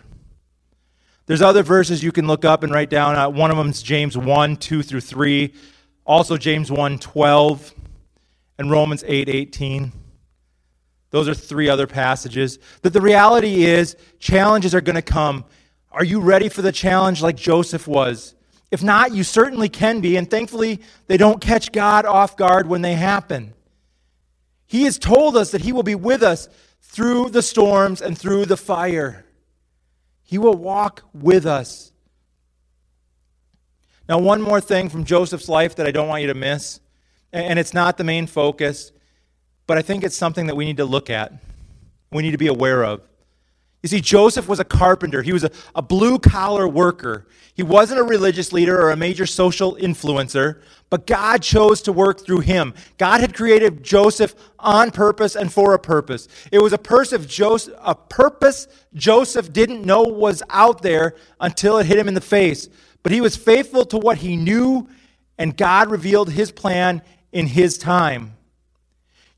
There's 1.26 1.41
other 1.41 1.63
verses 1.63 2.04
you 2.04 2.12
can 2.12 2.28
look 2.28 2.46
up 2.46 2.63
and 2.63 2.72
write 2.72 2.89
down. 2.89 3.15
Uh, 3.15 3.30
one 3.30 3.52
of 3.52 3.58
them 3.58 3.70
is 3.70 3.82
James 3.82 4.17
1, 4.17 4.58
2 4.58 4.84
through 4.84 5.02
3. 5.02 5.54
Also 6.05 6.37
James 6.37 6.69
1:12 6.69 7.73
and 8.57 8.71
Romans 8.71 9.03
8:18. 9.07 9.91
Those 11.11 11.27
are 11.27 11.33
three 11.33 11.69
other 11.69 11.87
passages. 11.87 12.57
That 12.81 12.93
the 12.93 13.01
reality 13.01 13.65
is 13.65 13.95
challenges 14.19 14.73
are 14.73 14.81
going 14.81 14.95
to 14.95 15.01
come. 15.01 15.45
Are 15.91 16.05
you 16.05 16.21
ready 16.21 16.47
for 16.47 16.61
the 16.61 16.71
challenge 16.71 17.21
like 17.21 17.35
Joseph 17.35 17.87
was? 17.87 18.33
If 18.71 18.81
not, 18.81 19.13
you 19.13 19.23
certainly 19.23 19.67
can 19.67 19.99
be, 19.99 20.15
and 20.15 20.29
thankfully 20.29 20.79
they 21.07 21.17
don't 21.17 21.41
catch 21.41 21.73
God 21.73 22.05
off 22.05 22.37
guard 22.37 22.67
when 22.67 22.81
they 22.81 22.93
happen. 22.93 23.53
He 24.65 24.83
has 24.83 24.97
told 24.97 25.35
us 25.35 25.51
that 25.51 25.61
He 25.61 25.73
will 25.73 25.83
be 25.83 25.95
with 25.95 26.23
us 26.23 26.47
through 26.81 27.29
the 27.31 27.41
storms 27.41 28.01
and 28.01 28.17
through 28.17 28.45
the 28.45 28.55
fire. 28.55 29.25
He 30.23 30.37
will 30.37 30.55
walk 30.55 31.03
with 31.13 31.45
us. 31.45 31.90
Now, 34.09 34.19
one 34.19 34.41
more 34.41 34.59
thing 34.59 34.89
from 34.89 35.05
Joseph's 35.05 35.47
life 35.47 35.75
that 35.75 35.87
I 35.87 35.91
don't 35.91 36.07
want 36.07 36.21
you 36.21 36.27
to 36.27 36.33
miss, 36.33 36.79
and 37.31 37.57
it's 37.57 37.73
not 37.73 37.97
the 37.97 38.03
main 38.03 38.27
focus, 38.27 38.91
but 39.67 39.77
I 39.77 39.81
think 39.81 40.03
it's 40.03 40.15
something 40.15 40.47
that 40.47 40.55
we 40.55 40.65
need 40.65 40.77
to 40.77 40.85
look 40.85 41.09
at, 41.09 41.33
we 42.11 42.23
need 42.23 42.31
to 42.31 42.37
be 42.37 42.47
aware 42.47 42.83
of. 42.83 43.01
You 43.81 43.89
see, 43.89 44.01
Joseph 44.01 44.47
was 44.47 44.59
a 44.59 44.63
carpenter. 44.63 45.23
He 45.23 45.33
was 45.33 45.43
a, 45.43 45.51
a 45.73 45.81
blue 45.81 46.19
collar 46.19 46.67
worker. 46.67 47.25
He 47.55 47.63
wasn't 47.63 47.99
a 47.99 48.03
religious 48.03 48.53
leader 48.53 48.79
or 48.79 48.91
a 48.91 48.95
major 48.95 49.25
social 49.25 49.75
influencer, 49.75 50.61
but 50.89 51.07
God 51.07 51.41
chose 51.41 51.81
to 51.83 51.91
work 51.91 52.23
through 52.23 52.41
him. 52.41 52.75
God 52.97 53.21
had 53.21 53.33
created 53.33 53.83
Joseph 53.83 54.35
on 54.59 54.91
purpose 54.91 55.35
and 55.35 55.51
for 55.51 55.73
a 55.73 55.79
purpose. 55.79 56.27
It 56.51 56.59
was 56.59 56.73
a, 56.73 57.17
Joseph, 57.27 57.73
a 57.81 57.95
purpose 57.95 58.67
Joseph 58.93 59.51
didn't 59.51 59.83
know 59.83 60.03
was 60.03 60.43
out 60.49 60.81
there 60.83 61.15
until 61.39 61.77
it 61.79 61.87
hit 61.87 61.97
him 61.97 62.07
in 62.07 62.13
the 62.13 62.21
face. 62.21 62.69
But 63.03 63.11
he 63.11 63.21
was 63.21 63.35
faithful 63.35 63.85
to 63.85 63.97
what 63.97 64.17
he 64.17 64.35
knew, 64.35 64.87
and 65.37 65.55
God 65.55 65.89
revealed 65.89 66.29
his 66.31 66.51
plan 66.51 67.01
in 67.31 67.47
his 67.47 67.77
time. 67.77 68.37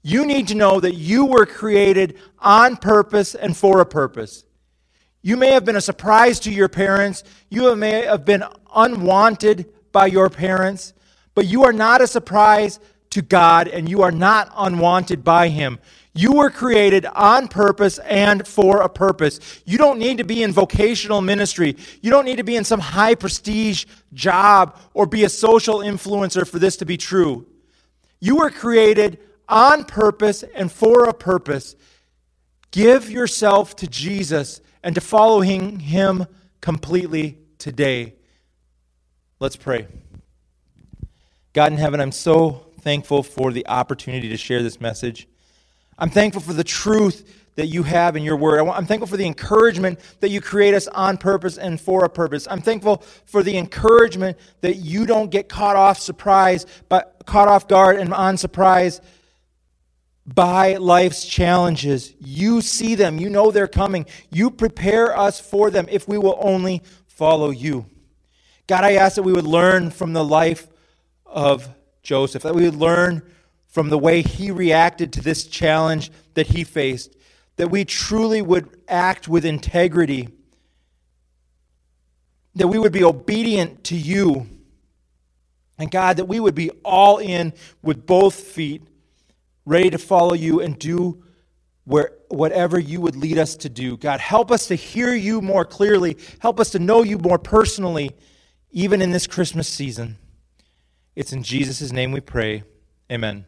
You 0.01 0.25
need 0.25 0.49
to 0.49 0.55
know 0.55 0.79
that 0.81 0.95
you 0.95 1.25
were 1.25 1.45
created 1.45 2.19
on 2.39 2.75
purpose 2.75 3.35
and 3.35 3.55
for 3.55 3.79
a 3.79 3.85
purpose. 3.85 4.43
You 5.21 5.37
may 5.37 5.51
have 5.51 5.63
been 5.63 5.77
a 5.77 5.81
surprise 5.81 6.41
to 6.41 6.51
your 6.51 6.67
parents. 6.67 7.23
You 7.49 7.73
may 7.75 8.05
have 8.05 8.25
been 8.25 8.43
unwanted 8.75 9.71
by 9.93 10.07
your 10.07 10.29
parents, 10.29 10.93
but 11.33 11.45
you 11.45 11.63
are 11.63 11.71
not 11.71 12.01
a 12.01 12.07
surprise 12.07 12.81
to 13.11 13.21
God 13.21 13.69
and 13.69 13.87
you 13.87 14.01
are 14.01 14.11
not 14.11 14.51
unwanted 14.57 15.23
by 15.23 15.47
Him. 15.47 15.79
You 16.15 16.33
were 16.33 16.51
created 16.51 17.07
on 17.07 17.47
purpose 17.47 17.97
and 17.99 18.47
for 18.47 18.81
a 18.81 18.89
purpose. 18.89 19.39
You 19.65 19.79
don't 19.79 19.97
need 19.97 20.19
to 20.19 20.23
be 20.23 20.43
in 20.43 20.51
vocational 20.51 21.21
ministry. 21.21 21.75
You 22.01 22.11
don't 22.11 22.25
need 22.25 22.37
to 22.37 22.43
be 22.43 22.55
in 22.55 22.63
some 22.63 22.79
high 22.79 23.15
prestige 23.15 23.85
job 24.13 24.77
or 24.93 25.07
be 25.07 25.23
a 25.23 25.29
social 25.29 25.79
influencer 25.79 26.47
for 26.47 26.59
this 26.59 26.77
to 26.77 26.85
be 26.85 26.97
true. 26.97 27.47
You 28.19 28.37
were 28.37 28.51
created 28.51 29.19
on 29.49 29.85
purpose 29.85 30.43
and 30.43 30.71
for 30.71 31.05
a 31.05 31.13
purpose. 31.13 31.75
Give 32.69 33.09
yourself 33.09 33.75
to 33.77 33.87
Jesus 33.87 34.61
and 34.83 34.93
to 34.95 35.01
following 35.01 35.79
him 35.79 36.27
completely 36.61 37.39
today. 37.57 38.15
Let's 39.39 39.55
pray. 39.55 39.87
God 41.53 41.71
in 41.71 41.77
heaven, 41.79 41.99
I'm 41.99 42.11
so 42.11 42.67
thankful 42.81 43.23
for 43.23 43.51
the 43.51 43.67
opportunity 43.67 44.29
to 44.29 44.37
share 44.37 44.61
this 44.61 44.79
message. 44.79 45.27
I'm 46.03 46.09
thankful 46.09 46.41
for 46.41 46.51
the 46.51 46.65
truth 46.65 47.33
that 47.55 47.67
you 47.67 47.83
have 47.83 48.17
in 48.17 48.23
your 48.23 48.35
word. 48.35 48.59
I'm 48.59 48.85
thankful 48.85 49.07
for 49.07 49.15
the 49.15 49.25
encouragement 49.25 50.01
that 50.19 50.31
you 50.31 50.41
create 50.41 50.73
us 50.73 50.89
on 50.89 51.15
purpose 51.15 51.57
and 51.57 51.79
for 51.79 52.03
a 52.03 52.09
purpose. 52.09 52.45
I'm 52.51 52.59
thankful 52.59 52.97
for 53.23 53.41
the 53.41 53.57
encouragement 53.57 54.37
that 54.59 54.75
you 54.75 55.05
don't 55.05 55.31
get 55.31 55.47
caught 55.47 55.77
off 55.77 55.97
surprise, 55.97 56.65
but 56.89 57.23
caught 57.25 57.47
off 57.47 57.69
guard 57.69 57.99
and 57.99 58.13
on 58.13 58.35
surprise 58.35 58.99
by 60.25 60.75
life's 60.75 61.25
challenges. 61.25 62.13
You 62.19 62.59
see 62.59 62.95
them, 62.95 63.17
you 63.17 63.29
know 63.29 63.51
they're 63.51 63.65
coming. 63.65 64.05
You 64.29 64.51
prepare 64.51 65.17
us 65.17 65.39
for 65.39 65.69
them 65.71 65.87
if 65.89 66.05
we 66.05 66.17
will 66.17 66.37
only 66.41 66.81
follow 67.07 67.49
you. 67.49 67.85
God, 68.67 68.83
I 68.83 68.95
ask 68.95 69.15
that 69.15 69.23
we 69.23 69.31
would 69.31 69.47
learn 69.47 69.89
from 69.89 70.11
the 70.11 70.25
life 70.25 70.67
of 71.25 71.69
Joseph, 72.01 72.43
that 72.43 72.55
we 72.55 72.65
would 72.65 72.75
learn 72.75 73.21
from 73.73 73.89
the 73.89 73.97
way 73.97 74.21
he 74.21 74.51
reacted 74.51 75.11
to 75.11 75.19
this 75.19 75.47
challenge 75.47 76.11
that 76.35 76.45
he 76.45 76.63
faced, 76.63 77.15
that 77.55 77.71
we 77.71 77.83
truly 77.83 78.39
would 78.39 78.69
act 78.87 79.27
with 79.27 79.43
integrity, 79.43 80.29
that 82.53 82.67
we 82.67 82.77
would 82.77 82.91
be 82.91 83.03
obedient 83.03 83.83
to 83.83 83.95
you. 83.95 84.47
And 85.79 85.89
God, 85.89 86.17
that 86.17 86.25
we 86.25 86.39
would 86.39 86.53
be 86.53 86.69
all 86.85 87.17
in 87.17 87.51
with 87.81 88.05
both 88.05 88.35
feet 88.35 88.83
ready 89.65 89.89
to 89.89 89.97
follow 89.97 90.35
you 90.35 90.61
and 90.61 90.77
do 90.77 91.23
where, 91.85 92.11
whatever 92.29 92.77
you 92.77 93.01
would 93.01 93.15
lead 93.15 93.39
us 93.39 93.55
to 93.55 93.69
do. 93.69 93.97
God, 93.97 94.19
help 94.19 94.51
us 94.51 94.67
to 94.67 94.75
hear 94.75 95.15
you 95.15 95.41
more 95.41 95.65
clearly. 95.65 96.17
Help 96.37 96.59
us 96.59 96.69
to 96.71 96.79
know 96.79 97.01
you 97.01 97.17
more 97.17 97.39
personally, 97.39 98.11
even 98.69 99.01
in 99.01 99.09
this 99.09 99.25
Christmas 99.25 99.67
season. 99.67 100.17
It's 101.15 101.33
in 101.33 101.41
Jesus' 101.41 101.91
name 101.91 102.11
we 102.11 102.21
pray. 102.21 102.61
Amen. 103.11 103.47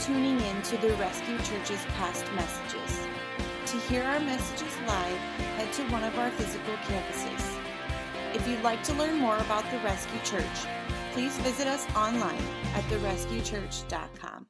Tuning 0.00 0.40
in 0.40 0.62
to 0.62 0.76
the 0.78 0.90
Rescue 0.94 1.36
Church's 1.38 1.84
past 1.96 2.24
messages. 2.34 3.06
To 3.66 3.76
hear 3.88 4.02
our 4.02 4.20
messages 4.20 4.74
live, 4.86 5.18
head 5.56 5.72
to 5.74 5.82
one 5.92 6.04
of 6.04 6.18
our 6.18 6.30
physical 6.32 6.74
campuses. 6.88 7.58
If 8.34 8.46
you'd 8.48 8.62
like 8.62 8.82
to 8.84 8.94
learn 8.94 9.18
more 9.18 9.36
about 9.38 9.70
the 9.70 9.78
Rescue 9.78 10.20
Church, 10.24 10.66
please 11.12 11.36
visit 11.38 11.66
us 11.66 11.86
online 11.96 12.42
at 12.74 12.84
therescuechurch.com. 12.84 14.47